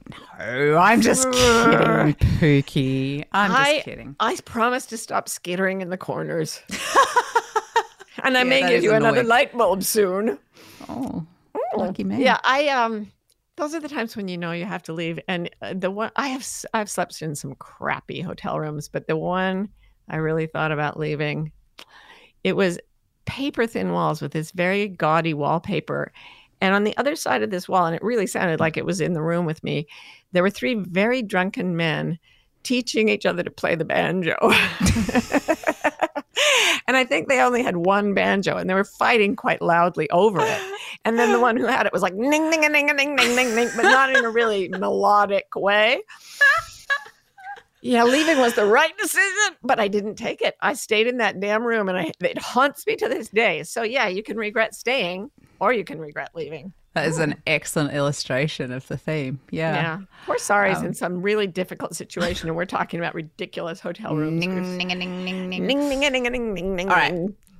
No, 0.48 0.76
I'm 0.76 1.00
just 1.00 1.24
kidding, 1.32 2.14
Pookie. 2.14 3.24
I'm 3.32 3.50
just 3.50 3.60
I, 3.60 3.80
kidding. 3.80 4.16
I 4.20 4.36
promise 4.44 4.86
to 4.86 4.96
stop 4.96 5.28
skittering 5.28 5.80
in 5.80 5.90
the 5.90 5.98
corners. 5.98 6.60
and 8.22 8.36
I 8.36 8.42
Yeah, 8.42 8.44
may 8.44 8.68
give 8.68 8.84
you 8.84 8.92
another 8.94 9.22
light 9.22 9.56
bulb 9.56 9.82
soon. 9.82 10.38
Oh, 10.88 11.26
lucky 11.76 12.04
me. 12.04 12.22
Yeah, 12.22 12.38
I 12.44 12.68
um 12.68 13.10
those 13.56 13.74
are 13.74 13.80
the 13.80 13.88
times 13.88 14.16
when 14.16 14.28
you 14.28 14.36
know 14.36 14.52
you 14.52 14.64
have 14.64 14.82
to 14.84 14.92
leave 14.92 15.20
and 15.28 15.48
uh, 15.62 15.74
the 15.76 15.90
one 15.90 16.10
I 16.16 16.28
have 16.28 16.46
I've 16.72 16.90
slept 16.90 17.20
in 17.22 17.34
some 17.34 17.54
crappy 17.56 18.20
hotel 18.20 18.58
rooms, 18.58 18.88
but 18.88 19.06
the 19.06 19.16
one 19.16 19.68
I 20.08 20.16
really 20.16 20.46
thought 20.46 20.72
about 20.72 20.98
leaving 20.98 21.52
it 22.42 22.56
was 22.56 22.78
paper 23.26 23.66
thin 23.66 23.92
walls 23.92 24.20
with 24.20 24.32
this 24.32 24.50
very 24.50 24.88
gaudy 24.88 25.34
wallpaper. 25.34 26.12
And 26.64 26.74
on 26.74 26.84
the 26.84 26.96
other 26.96 27.14
side 27.14 27.42
of 27.42 27.50
this 27.50 27.68
wall, 27.68 27.84
and 27.84 27.94
it 27.94 28.02
really 28.02 28.26
sounded 28.26 28.58
like 28.58 28.78
it 28.78 28.86
was 28.86 29.02
in 29.02 29.12
the 29.12 29.20
room 29.20 29.44
with 29.44 29.62
me, 29.62 29.86
there 30.32 30.42
were 30.42 30.48
three 30.48 30.72
very 30.72 31.20
drunken 31.20 31.76
men 31.76 32.18
teaching 32.62 33.10
each 33.10 33.26
other 33.26 33.42
to 33.42 33.50
play 33.50 33.74
the 33.74 33.84
banjo. 33.84 34.34
and 36.88 36.96
I 36.96 37.04
think 37.04 37.28
they 37.28 37.42
only 37.42 37.62
had 37.62 37.76
one 37.76 38.14
banjo 38.14 38.56
and 38.56 38.70
they 38.70 38.72
were 38.72 38.84
fighting 38.84 39.36
quite 39.36 39.60
loudly 39.60 40.08
over 40.08 40.40
it. 40.40 40.60
And 41.04 41.18
then 41.18 41.32
the 41.32 41.40
one 41.40 41.58
who 41.58 41.66
had 41.66 41.84
it 41.84 41.92
was 41.92 42.00
like 42.00 42.14
ning 42.14 42.48
ning 42.48 42.62
ning 42.62 42.86
ning 42.86 43.14
ning 43.14 43.36
ning 43.36 43.54
ning, 43.54 43.68
but 43.76 43.82
not 43.82 44.16
in 44.16 44.24
a 44.24 44.30
really 44.30 44.68
melodic 44.68 45.54
way. 45.54 46.00
Yeah, 47.84 48.04
leaving 48.04 48.38
was 48.38 48.54
the 48.54 48.64
right 48.64 48.96
decision, 48.96 49.56
but 49.62 49.78
I 49.78 49.88
didn't 49.88 50.14
take 50.14 50.40
it. 50.40 50.56
I 50.62 50.72
stayed 50.72 51.06
in 51.06 51.18
that 51.18 51.38
damn 51.38 51.62
room 51.62 51.88
and 51.90 51.98
I, 51.98 52.12
it 52.20 52.38
haunts 52.38 52.86
me 52.86 52.96
to 52.96 53.08
this 53.08 53.28
day. 53.28 53.62
So, 53.62 53.82
yeah, 53.82 54.08
you 54.08 54.22
can 54.22 54.38
regret 54.38 54.74
staying 54.74 55.30
or 55.60 55.70
you 55.72 55.84
can 55.84 55.98
regret 55.98 56.30
leaving. 56.34 56.72
That 56.94 57.06
is 57.06 57.18
an 57.18 57.34
excellent 57.46 57.92
illustration 57.92 58.72
of 58.72 58.88
the 58.88 58.96
theme. 58.96 59.38
Yeah. 59.50 59.74
Yeah. 59.74 59.98
Poor 60.24 60.38
Sari's 60.38 60.78
Um, 60.78 60.86
in 60.86 60.94
some 60.94 61.20
really 61.20 61.46
difficult 61.46 61.94
situation 61.94 62.48
and 62.48 62.56
we're 62.56 62.64
talking 62.64 63.00
about 63.00 63.14
ridiculous 63.14 63.80
hotel 63.80 64.16
rooms. 64.16 64.40
Ning, 64.40 64.54
ning, 64.78 64.88
ning, 64.98 65.24
ning, 65.24 65.48
ning. 65.50 65.66
Ning, 65.66 65.88
ning, 65.90 66.00
ning, 66.22 66.54
ning, 66.54 66.74
ning. 66.76 66.88
All 66.88 66.96
right. 66.96 67.12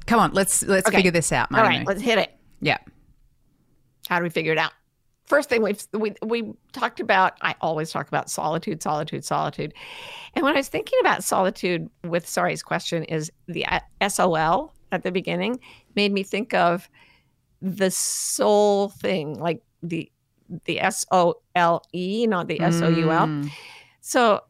Come 0.06 0.20
on, 0.20 0.32
let's 0.32 0.62
let's 0.62 0.88
Okay. 0.88 0.96
figure 0.98 1.10
this 1.10 1.32
out, 1.32 1.48
All 1.52 1.58
Marty 1.60 1.78
right, 1.78 1.86
let's 1.86 2.00
hit 2.00 2.16
it. 2.18 2.34
Yeah. 2.62 2.78
How 4.08 4.18
do 4.18 4.22
we 4.22 4.30
figure 4.30 4.52
it 4.52 4.58
out? 4.58 4.72
First 5.26 5.48
thing 5.48 5.62
we've 5.62 5.82
we 5.92 6.14
we 6.22 6.52
talked 6.72 7.00
about. 7.00 7.34
I 7.40 7.54
always 7.60 7.90
talk 7.90 8.08
about 8.08 8.28
solitude, 8.28 8.82
solitude, 8.82 9.24
solitude. 9.24 9.72
And 10.34 10.44
when 10.44 10.54
I 10.54 10.58
was 10.58 10.68
thinking 10.68 10.98
about 11.00 11.24
solitude 11.24 11.88
with 12.02 12.26
Sari's 12.26 12.62
question, 12.62 13.04
is 13.04 13.32
the 13.46 13.64
uh, 13.66 13.80
SOL 14.08 14.74
at 14.92 15.02
the 15.02 15.10
beginning 15.10 15.60
made 15.94 16.12
me 16.12 16.22
think 16.22 16.52
of 16.52 16.88
the 17.62 17.90
soul 17.90 18.90
thing, 18.90 19.38
like 19.38 19.62
the 19.82 20.10
the 20.66 20.80
S 20.80 21.06
O 21.10 21.36
L 21.54 21.82
E, 21.94 22.26
not 22.26 22.48
the 22.48 22.60
S 22.60 22.82
O 22.82 22.88
U 22.88 23.10
L. 23.10 23.26
Mm. 23.26 23.50
So 24.00 24.42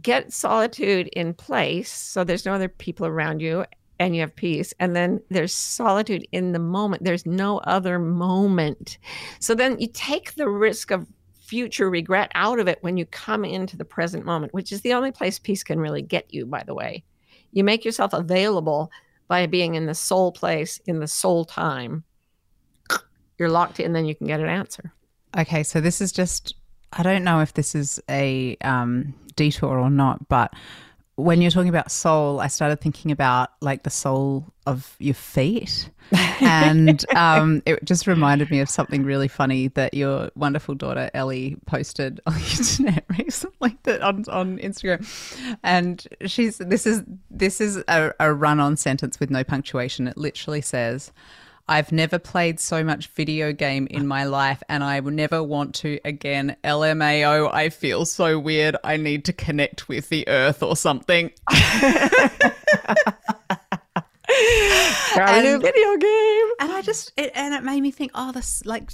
get 0.00 0.32
solitude 0.32 1.08
in 1.08 1.34
place 1.34 1.90
so 1.90 2.22
there's 2.22 2.46
no 2.46 2.52
other 2.52 2.68
people 2.68 3.06
around 3.06 3.40
you 3.40 3.64
and 4.00 4.16
you 4.16 4.22
have 4.22 4.34
peace. 4.34 4.72
And 4.80 4.96
then 4.96 5.20
there's 5.28 5.54
solitude 5.54 6.26
in 6.32 6.52
the 6.52 6.58
moment. 6.58 7.04
There's 7.04 7.26
no 7.26 7.58
other 7.58 7.98
moment. 7.98 8.98
So 9.38 9.54
then 9.54 9.78
you 9.78 9.88
take 9.92 10.34
the 10.34 10.48
risk 10.48 10.90
of 10.90 11.06
future 11.34 11.90
regret 11.90 12.32
out 12.34 12.58
of 12.58 12.66
it 12.66 12.78
when 12.80 12.96
you 12.96 13.04
come 13.06 13.44
into 13.44 13.76
the 13.76 13.84
present 13.84 14.24
moment, 14.24 14.54
which 14.54 14.72
is 14.72 14.80
the 14.80 14.94
only 14.94 15.12
place 15.12 15.38
peace 15.38 15.62
can 15.62 15.78
really 15.78 16.00
get 16.00 16.32
you, 16.32 16.46
by 16.46 16.62
the 16.62 16.74
way. 16.74 17.04
You 17.52 17.62
make 17.62 17.84
yourself 17.84 18.14
available 18.14 18.90
by 19.28 19.46
being 19.46 19.74
in 19.74 19.84
the 19.84 19.94
soul 19.94 20.32
place, 20.32 20.80
in 20.86 20.98
the 20.98 21.06
soul 21.06 21.44
time. 21.44 22.02
You're 23.38 23.50
locked 23.50 23.80
in, 23.80 23.92
then 23.92 24.06
you 24.06 24.14
can 24.14 24.26
get 24.26 24.40
an 24.40 24.48
answer. 24.48 24.94
Okay, 25.36 25.62
so 25.62 25.80
this 25.80 26.00
is 26.00 26.10
just 26.10 26.54
I 26.92 27.02
don't 27.02 27.22
know 27.22 27.40
if 27.40 27.54
this 27.54 27.74
is 27.74 28.00
a 28.08 28.56
um, 28.62 29.14
detour 29.36 29.78
or 29.78 29.90
not, 29.90 30.28
but 30.28 30.52
when 31.20 31.42
you're 31.42 31.50
talking 31.50 31.68
about 31.68 31.90
soul, 31.90 32.40
I 32.40 32.48
started 32.48 32.80
thinking 32.80 33.10
about 33.10 33.50
like 33.60 33.82
the 33.82 33.90
sole 33.90 34.46
of 34.66 34.96
your 34.98 35.14
feet. 35.14 35.90
and 36.40 37.04
um, 37.16 37.62
it 37.66 37.84
just 37.84 38.06
reminded 38.06 38.50
me 38.50 38.60
of 38.60 38.68
something 38.68 39.04
really 39.04 39.28
funny 39.28 39.68
that 39.68 39.94
your 39.94 40.30
wonderful 40.34 40.74
daughter 40.74 41.10
Ellie 41.14 41.56
posted 41.66 42.20
on 42.26 42.34
the 42.38 42.56
internet 42.58 43.04
recently 43.18 43.78
that 43.84 44.02
on, 44.02 44.24
on 44.28 44.58
Instagram. 44.58 45.06
And 45.62 46.06
she's 46.26 46.58
this 46.58 46.86
is 46.86 47.02
this 47.30 47.60
is 47.60 47.82
a, 47.88 48.12
a 48.18 48.32
run-on 48.32 48.76
sentence 48.76 49.20
with 49.20 49.30
no 49.30 49.44
punctuation. 49.44 50.08
It 50.08 50.16
literally 50.16 50.60
says 50.60 51.12
I've 51.70 51.92
never 51.92 52.18
played 52.18 52.58
so 52.58 52.82
much 52.82 53.06
video 53.06 53.52
game 53.52 53.86
in 53.88 54.04
my 54.04 54.24
life 54.24 54.60
and 54.68 54.82
I 54.82 54.98
will 54.98 55.12
never 55.12 55.40
want 55.40 55.76
to 55.76 56.00
again. 56.04 56.56
LMAO, 56.64 57.48
I 57.54 57.68
feel 57.68 58.04
so 58.04 58.40
weird. 58.40 58.76
I 58.82 58.96
need 58.96 59.24
to 59.26 59.32
connect 59.32 59.88
with 59.88 60.08
the 60.08 60.26
earth 60.26 60.64
or 60.64 60.74
something. 60.74 61.30
Got 61.48 61.68
a 65.28 65.42
new 65.42 65.54
And- 65.54 65.62
video 65.62 65.96
game. 65.96 66.48
And 66.58 66.72
I 66.72 66.82
just, 66.82 67.12
it, 67.16 67.30
and 67.36 67.54
it 67.54 67.62
made 67.62 67.82
me 67.82 67.92
think, 67.92 68.10
oh, 68.16 68.32
this, 68.32 68.66
like, 68.66 68.90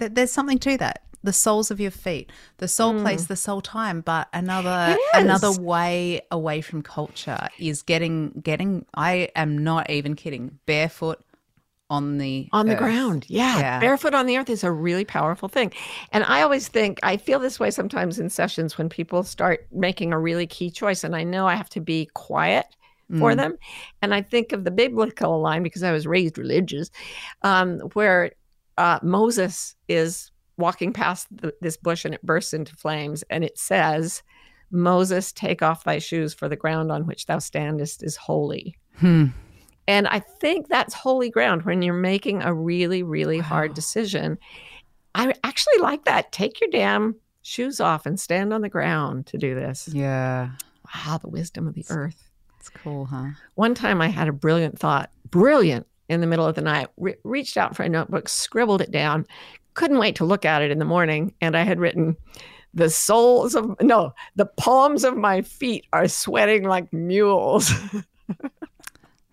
th- 0.00 0.10
there's 0.12 0.32
something 0.32 0.58
to 0.58 0.76
that. 0.78 1.04
The 1.22 1.32
soles 1.32 1.70
of 1.70 1.78
your 1.80 1.92
feet, 1.92 2.32
the 2.56 2.68
soul 2.68 2.94
hmm. 2.94 3.02
place, 3.02 3.26
the 3.26 3.36
soul 3.36 3.60
time, 3.60 4.00
but 4.00 4.28
another 4.32 4.96
It 4.96 5.00
another 5.14 5.52
way 5.52 6.20
away 6.30 6.62
from 6.62 6.82
culture 6.82 7.48
is 7.58 7.82
getting 7.82 8.40
getting. 8.40 8.86
I 8.94 9.28
am 9.34 9.58
not 9.58 9.90
even 9.90 10.14
kidding. 10.14 10.60
Barefoot 10.64 11.20
on 11.90 12.18
the 12.18 12.48
on 12.52 12.66
the 12.66 12.72
earth. 12.74 12.78
ground. 12.78 13.26
Yeah. 13.28 13.58
Yeah. 13.58 13.80
Barefoot 13.80 14.14
on 14.14 14.26
the 14.26 14.36
earth 14.36 14.50
is 14.50 14.62
a 14.64 14.70
really 14.70 15.04
powerful 15.04 15.48
thing. 15.48 15.72
And 16.12 16.24
I 16.24 16.42
always 16.42 16.68
think, 16.68 16.98
I 17.02 17.16
feel 17.16 17.38
this 17.38 17.58
way 17.58 17.70
sometimes 17.70 18.18
in 18.18 18.28
sessions 18.28 18.76
when 18.76 18.88
people 18.88 19.22
start 19.22 19.66
making 19.72 20.12
a 20.12 20.18
really 20.18 20.46
key 20.46 20.70
choice. 20.70 21.02
And 21.04 21.16
I 21.16 21.24
know 21.24 21.46
I 21.46 21.54
have 21.54 21.70
to 21.70 21.80
be 21.80 22.10
quiet 22.14 22.66
for 23.18 23.32
Mm. 23.32 23.36
them. 23.36 23.58
And 24.02 24.12
I 24.14 24.20
think 24.20 24.52
of 24.52 24.64
the 24.64 24.70
biblical 24.70 25.40
line 25.40 25.62
because 25.62 25.82
I 25.82 25.92
was 25.92 26.06
raised 26.06 26.36
religious, 26.36 26.90
um, 27.42 27.78
where 27.94 28.32
uh, 28.76 28.98
Moses 29.02 29.74
is 29.88 30.30
walking 30.58 30.92
past 30.92 31.26
the, 31.34 31.54
this 31.62 31.78
bush 31.78 32.04
and 32.04 32.12
it 32.12 32.22
bursts 32.22 32.52
into 32.52 32.76
flames. 32.76 33.24
And 33.30 33.44
it 33.44 33.56
says, 33.58 34.22
Moses, 34.70 35.32
take 35.32 35.62
off 35.62 35.84
thy 35.84 35.98
shoes, 35.98 36.34
for 36.34 36.50
the 36.50 36.56
ground 36.56 36.92
on 36.92 37.06
which 37.06 37.24
thou 37.24 37.38
standest 37.38 38.02
is 38.02 38.16
holy. 38.16 38.76
Hmm. 38.96 39.28
And 39.88 40.06
I 40.06 40.20
think 40.20 40.68
that's 40.68 40.94
holy 40.94 41.30
ground 41.30 41.62
when 41.64 41.82
you're 41.82 41.94
making 41.94 42.42
a 42.42 42.54
really, 42.54 43.02
really 43.02 43.38
hard 43.38 43.74
decision. 43.74 44.38
I 45.14 45.32
actually 45.42 45.78
like 45.78 46.04
that. 46.04 46.30
Take 46.30 46.60
your 46.60 46.70
damn 46.70 47.16
shoes 47.42 47.80
off 47.80 48.04
and 48.04 48.20
stand 48.20 48.52
on 48.52 48.60
the 48.60 48.68
ground 48.68 49.26
to 49.28 49.38
do 49.38 49.54
this. 49.54 49.88
Yeah, 49.92 50.50
Wow, 50.94 51.18
the 51.18 51.28
wisdom 51.28 51.66
of 51.66 51.74
the 51.74 51.84
earth. 51.90 52.28
it's 52.60 52.68
cool, 52.68 53.06
huh? 53.06 53.30
One 53.54 53.74
time 53.74 54.00
I 54.02 54.08
had 54.08 54.28
a 54.28 54.32
brilliant 54.32 54.78
thought, 54.78 55.10
brilliant 55.30 55.86
in 56.08 56.20
the 56.20 56.26
middle 56.26 56.46
of 56.46 56.54
the 56.54 56.60
night, 56.62 56.88
re- 56.98 57.16
reached 57.24 57.56
out 57.56 57.74
for 57.74 57.82
a 57.82 57.88
notebook, 57.88 58.28
scribbled 58.28 58.80
it 58.82 58.90
down, 58.90 59.26
couldn't 59.74 59.98
wait 59.98 60.16
to 60.16 60.24
look 60.24 60.44
at 60.44 60.60
it 60.62 60.70
in 60.70 60.78
the 60.78 60.84
morning. 60.84 61.32
And 61.40 61.56
I 61.56 61.62
had 61.62 61.80
written, 61.80 62.16
the 62.74 62.90
soles 62.90 63.54
of, 63.54 63.74
no, 63.80 64.12
the 64.36 64.46
palms 64.46 65.04
of 65.04 65.16
my 65.16 65.40
feet 65.42 65.86
are 65.94 66.08
sweating 66.08 66.64
like 66.64 66.92
mules. 66.92 67.72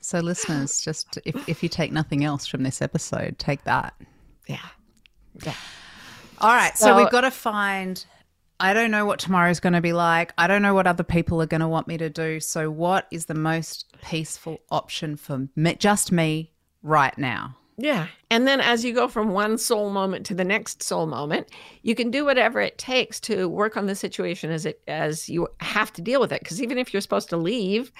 So, 0.05 0.19
listeners, 0.19 0.81
just 0.81 1.17
if, 1.25 1.49
if 1.49 1.63
you 1.63 1.69
take 1.69 1.91
nothing 1.91 2.23
else 2.23 2.45
from 2.45 2.61
this 2.63 2.79
episode, 2.81 3.39
take 3.39 3.63
that. 3.63 3.93
yeah. 4.47 4.59
Yeah. 5.43 5.53
All 6.39 6.53
right. 6.55 6.77
So, 6.77 6.85
So- 6.85 6.97
we've 6.97 7.09
got 7.09 7.21
to 7.21 7.31
find. 7.31 8.05
I 8.57 8.73
don't 8.73 8.89
know 8.91 9.05
what 9.05 9.19
tomorrow's 9.19 9.59
going 9.59 9.73
to 9.73 9.81
be 9.81 9.91
like. 9.91 10.31
I 10.37 10.47
don't 10.47 10.61
know 10.61 10.73
what 10.73 10.87
other 10.87 11.03
people 11.03 11.41
are 11.41 11.45
going 11.45 11.59
to 11.59 11.67
want 11.67 11.87
me 11.87 11.97
to 11.97 12.09
do. 12.09 12.39
So, 12.39 12.69
what 12.71 13.07
is 13.11 13.25
the 13.25 13.33
most 13.33 13.93
peaceful 14.01 14.59
option 14.69 15.17
for 15.17 15.47
me, 15.55 15.75
just 15.75 16.11
me 16.11 16.53
right 16.83 17.17
now? 17.17 17.57
Yeah. 17.77 18.07
And 18.31 18.47
then 18.47 18.61
as 18.61 18.85
you 18.85 18.93
go 18.93 19.07
from 19.07 19.29
one 19.29 19.57
soul 19.57 19.89
moment 19.89 20.25
to 20.27 20.33
the 20.33 20.45
next 20.45 20.81
soul 20.81 21.05
moment, 21.05 21.49
you 21.81 21.93
can 21.93 22.09
do 22.09 22.23
whatever 22.23 22.61
it 22.61 22.77
takes 22.77 23.19
to 23.21 23.49
work 23.49 23.75
on 23.75 23.85
the 23.85 23.95
situation 23.95 24.49
as 24.49 24.65
it 24.65 24.81
as 24.87 25.27
you 25.27 25.47
have 25.59 25.91
to 25.93 26.01
deal 26.01 26.21
with 26.21 26.31
it. 26.31 26.39
Because 26.39 26.61
even 26.61 26.77
if 26.77 26.93
you're 26.93 27.01
supposed 27.01 27.29
to 27.29 27.37
leave, 27.37 27.91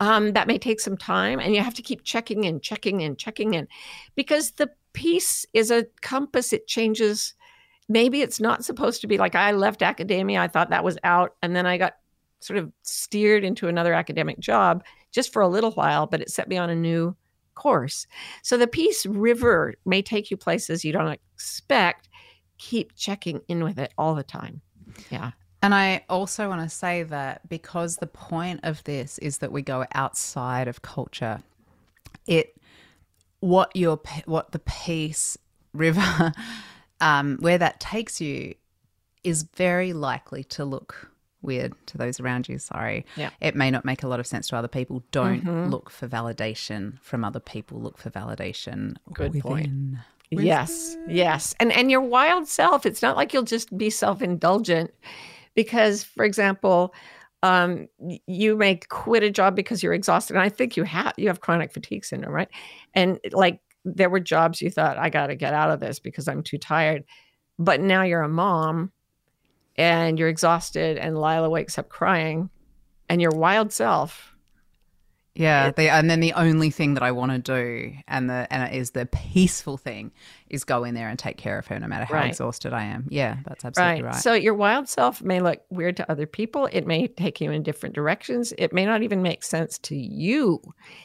um, 0.00 0.32
that 0.32 0.46
may 0.46 0.58
take 0.58 0.80
some 0.80 0.96
time 0.96 1.40
and 1.40 1.54
you 1.54 1.62
have 1.62 1.74
to 1.74 1.82
keep 1.82 2.04
checking 2.04 2.44
in, 2.44 2.60
checking 2.60 3.02
in, 3.02 3.16
checking 3.16 3.52
in. 3.52 3.68
Because 4.14 4.52
the 4.52 4.70
peace 4.94 5.44
is 5.52 5.70
a 5.70 5.86
compass, 6.00 6.54
it 6.54 6.66
changes. 6.66 7.34
Maybe 7.86 8.22
it's 8.22 8.40
not 8.40 8.64
supposed 8.64 9.02
to 9.02 9.06
be 9.06 9.18
like 9.18 9.34
I 9.34 9.52
left 9.52 9.82
academia, 9.82 10.40
I 10.40 10.48
thought 10.48 10.70
that 10.70 10.84
was 10.84 10.98
out, 11.04 11.36
and 11.42 11.54
then 11.54 11.66
I 11.66 11.76
got 11.76 11.94
sort 12.40 12.58
of 12.58 12.72
steered 12.82 13.44
into 13.44 13.68
another 13.68 13.92
academic 13.92 14.38
job 14.38 14.84
just 15.12 15.32
for 15.32 15.42
a 15.42 15.48
little 15.48 15.72
while, 15.72 16.06
but 16.06 16.20
it 16.20 16.30
set 16.30 16.48
me 16.48 16.56
on 16.56 16.70
a 16.70 16.74
new 16.74 17.14
course. 17.58 18.06
So 18.42 18.56
the 18.56 18.66
Peace 18.66 19.04
River 19.04 19.74
may 19.84 20.00
take 20.00 20.30
you 20.30 20.36
places 20.36 20.84
you 20.84 20.92
don't 20.92 21.08
expect. 21.08 22.08
Keep 22.58 22.96
checking 22.96 23.40
in 23.48 23.62
with 23.62 23.78
it 23.78 23.92
all 23.98 24.14
the 24.14 24.22
time. 24.22 24.60
Yeah. 25.10 25.32
And 25.60 25.74
I 25.74 26.04
also 26.08 26.48
want 26.48 26.62
to 26.62 26.68
say 26.68 27.02
that 27.04 27.48
because 27.48 27.96
the 27.96 28.06
point 28.06 28.60
of 28.62 28.82
this 28.84 29.18
is 29.18 29.38
that 29.38 29.52
we 29.52 29.62
go 29.62 29.84
outside 29.94 30.68
of 30.68 30.82
culture, 30.82 31.40
it 32.26 32.54
what 33.40 33.74
your 33.74 34.00
what 34.26 34.52
the 34.52 34.60
peace 34.60 35.36
river 35.72 36.32
um, 37.00 37.38
where 37.40 37.58
that 37.58 37.80
takes 37.80 38.20
you 38.20 38.54
is 39.24 39.42
very 39.56 39.92
likely 39.92 40.44
to 40.44 40.64
look 40.64 41.10
weird 41.42 41.72
to 41.86 41.98
those 41.98 42.18
around 42.20 42.48
you. 42.48 42.58
Sorry, 42.58 43.06
Yeah. 43.16 43.30
it 43.40 43.54
may 43.54 43.70
not 43.70 43.84
make 43.84 44.02
a 44.02 44.08
lot 44.08 44.20
of 44.20 44.26
sense 44.26 44.48
to 44.48 44.56
other 44.56 44.68
people. 44.68 45.02
Don't 45.12 45.44
Mhm. 45.44 45.70
look 45.70 45.88
for 45.90 46.08
validation 46.08 46.98
from 47.00 47.24
other 47.24 47.40
people. 47.40 47.80
Look 47.80 47.98
for 47.98 48.10
validation. 48.10 48.96
Good 49.12 49.32
point. 49.40 49.66
within. 49.66 49.98
Yes. 50.30 50.96
Yes. 51.08 51.54
And 51.60 51.72
and 51.72 51.90
your 51.90 52.02
wild 52.02 52.46
self, 52.48 52.84
it's 52.84 53.00
not 53.00 53.16
like 53.16 53.32
you'll 53.32 53.44
just 53.44 53.76
be 53.78 53.88
self-indulgent 53.88 54.92
because 55.54 56.04
for 56.04 56.24
example, 56.24 56.92
um 57.42 57.86
you 58.26 58.56
may 58.56 58.76
quit 58.88 59.22
a 59.22 59.30
job 59.30 59.54
because 59.56 59.82
you're 59.82 59.94
exhausted. 59.94 60.34
And 60.34 60.42
I 60.42 60.48
think 60.50 60.76
you 60.76 60.82
have 60.84 61.14
you 61.16 61.28
have 61.28 61.40
chronic 61.40 61.72
fatigue 61.72 62.04
syndrome, 62.04 62.34
right? 62.34 62.48
And 62.94 63.18
like 63.32 63.60
there 63.84 64.10
were 64.10 64.20
jobs 64.20 64.60
you 64.60 64.70
thought 64.70 64.98
I 64.98 65.08
got 65.08 65.28
to 65.28 65.36
get 65.36 65.54
out 65.54 65.70
of 65.70 65.80
this 65.80 65.98
because 65.98 66.28
I'm 66.28 66.42
too 66.42 66.58
tired. 66.58 67.04
But 67.58 67.80
now 67.80 68.02
you're 68.02 68.22
a 68.22 68.28
mom 68.28 68.92
and 69.78 70.18
you're 70.18 70.28
exhausted 70.28 70.98
and 70.98 71.16
Lila 71.16 71.48
wakes 71.48 71.78
up 71.78 71.88
crying 71.88 72.50
and 73.08 73.22
your 73.22 73.30
wild 73.30 73.72
self 73.72 74.34
Yeah, 75.34 75.70
the, 75.70 75.88
and 75.88 76.10
then 76.10 76.18
the 76.18 76.32
only 76.32 76.70
thing 76.70 76.94
that 76.94 77.04
I 77.04 77.12
want 77.12 77.30
to 77.30 77.38
do, 77.38 77.92
and 78.08 78.28
the 78.28 78.48
and 78.50 78.60
it 78.64 78.76
is 78.76 78.90
the 78.90 79.06
peaceful 79.06 79.76
thing, 79.76 80.10
is 80.50 80.64
go 80.64 80.82
in 80.82 80.94
there 80.96 81.08
and 81.08 81.16
take 81.16 81.36
care 81.36 81.60
of 81.60 81.66
her, 81.68 81.78
no 81.78 81.86
matter 81.86 82.04
how 82.04 82.14
Right. 82.14 82.28
exhausted 82.30 82.72
I 82.72 82.84
am. 82.86 83.06
Yeah, 83.08 83.36
that's 83.46 83.64
absolutely 83.64 84.02
right. 84.02 84.16
So 84.16 84.34
your 84.34 84.54
wild 84.54 84.88
self 84.88 85.22
may 85.22 85.38
look 85.40 85.60
weird 85.70 85.96
to 85.98 86.10
other 86.10 86.26
people. 86.26 86.68
It 86.72 86.88
may 86.88 87.06
take 87.06 87.40
you 87.40 87.52
in 87.52 87.62
different 87.62 87.94
directions. 87.94 88.52
It 88.58 88.72
may 88.72 88.84
not 88.84 89.04
even 89.04 89.22
make 89.22 89.44
sense 89.44 89.78
to 89.78 89.94
you. 89.96 90.60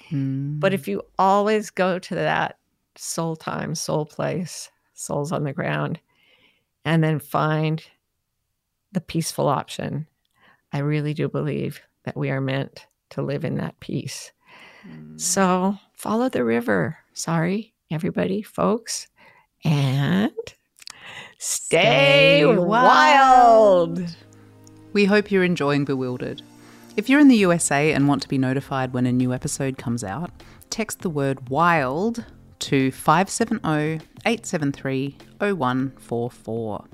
Mm. 0.10 0.60
But 0.60 0.74
if 0.74 0.88
you 0.88 1.04
always 1.20 1.70
go 1.70 2.00
to 2.00 2.16
that 2.16 2.58
soul 2.96 3.36
time, 3.36 3.76
soul 3.76 4.06
place, 4.08 4.72
souls 4.96 5.32
on 5.32 5.44
the 5.44 5.54
ground, 5.54 6.00
and 6.86 7.04
then 7.04 7.20
find 7.20 7.84
the 8.94 9.02
peaceful 9.02 9.48
option, 9.48 10.08
I 10.72 10.80
really 10.80 11.14
do 11.14 11.28
believe 11.28 11.82
that 12.06 12.18
we 12.18 12.30
are 12.30 12.42
meant 12.42 12.88
to 13.12 13.22
live 13.22 13.44
in 13.44 13.56
that 13.58 13.80
peace. 13.80 14.32
Mm. 14.88 15.20
So 15.20 15.78
follow 15.94 16.30
the 16.30 16.44
river. 16.44 16.98
Sorry, 17.14 17.74
everybody, 17.92 18.42
folks. 18.42 19.08
And 19.64 20.32
stay, 21.38 22.42
Stay 22.42 22.46
wild. 22.46 24.04
We 24.94 25.06
hope 25.06 25.32
you're 25.32 25.44
enjoying 25.44 25.86
Bewildered. 25.86 26.42
If 26.96 27.10
you're 27.10 27.20
in 27.20 27.28
the 27.28 27.38
USA 27.38 27.92
and 27.94 28.08
want 28.08 28.22
to 28.22 28.28
be 28.28 28.38
notified 28.38 28.94
when 28.94 29.08
a 29.08 29.12
new 29.12 29.34
episode 29.34 29.78
comes 29.78 30.04
out, 30.04 30.30
text 30.70 31.00
the 31.02 31.10
word 31.10 31.50
WILD 31.50 32.26
to 32.60 32.92
570 32.92 34.06
873 34.26 35.18
0144. 35.40 36.86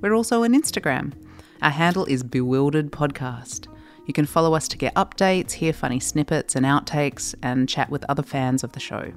We're 0.00 0.14
also 0.14 0.44
on 0.44 0.54
Instagram. 0.54 1.12
Our 1.60 1.70
handle 1.70 2.04
is 2.04 2.22
Bewildered 2.22 2.92
Podcast. 2.92 3.66
You 4.06 4.14
can 4.14 4.26
follow 4.26 4.54
us 4.54 4.68
to 4.68 4.78
get 4.78 4.94
updates, 4.94 5.52
hear 5.52 5.72
funny 5.72 5.98
snippets 5.98 6.54
and 6.54 6.64
outtakes, 6.64 7.34
and 7.42 7.68
chat 7.68 7.90
with 7.90 8.04
other 8.08 8.22
fans 8.22 8.62
of 8.62 8.72
the 8.72 8.80
show. 8.80 9.12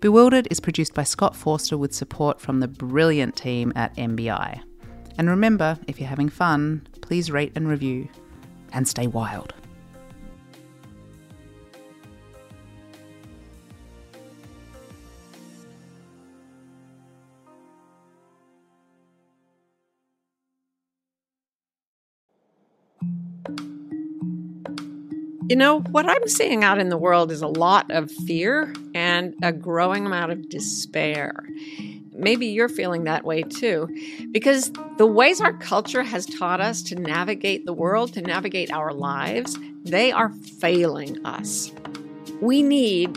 Bewildered 0.00 0.48
is 0.50 0.60
produced 0.60 0.94
by 0.94 1.02
Scott 1.02 1.36
Forster 1.36 1.76
with 1.76 1.94
support 1.94 2.40
from 2.40 2.60
the 2.60 2.68
brilliant 2.68 3.36
team 3.36 3.70
at 3.76 3.94
MBI. 3.96 4.62
And 5.18 5.28
remember, 5.28 5.78
if 5.86 6.00
you're 6.00 6.08
having 6.08 6.30
fun, 6.30 6.86
please 7.02 7.30
rate 7.30 7.52
and 7.54 7.68
review. 7.68 8.08
And 8.72 8.88
stay 8.88 9.06
wild. 9.06 9.52
You 25.48 25.54
know, 25.54 25.78
what 25.78 26.08
I'm 26.08 26.26
seeing 26.26 26.64
out 26.64 26.78
in 26.78 26.88
the 26.88 26.96
world 26.96 27.30
is 27.30 27.40
a 27.40 27.46
lot 27.46 27.88
of 27.92 28.10
fear 28.10 28.74
and 28.96 29.32
a 29.42 29.52
growing 29.52 30.04
amount 30.04 30.32
of 30.32 30.48
despair. 30.48 31.44
Maybe 32.12 32.46
you're 32.46 32.68
feeling 32.68 33.04
that 33.04 33.24
way 33.24 33.42
too, 33.42 33.88
because 34.32 34.72
the 34.96 35.06
ways 35.06 35.40
our 35.40 35.52
culture 35.52 36.02
has 36.02 36.26
taught 36.26 36.60
us 36.60 36.82
to 36.84 36.96
navigate 36.96 37.64
the 37.64 37.72
world, 37.72 38.12
to 38.14 38.22
navigate 38.22 38.72
our 38.72 38.92
lives, 38.92 39.56
they 39.84 40.10
are 40.10 40.30
failing 40.30 41.24
us. 41.24 41.70
We 42.40 42.62
need 42.62 43.16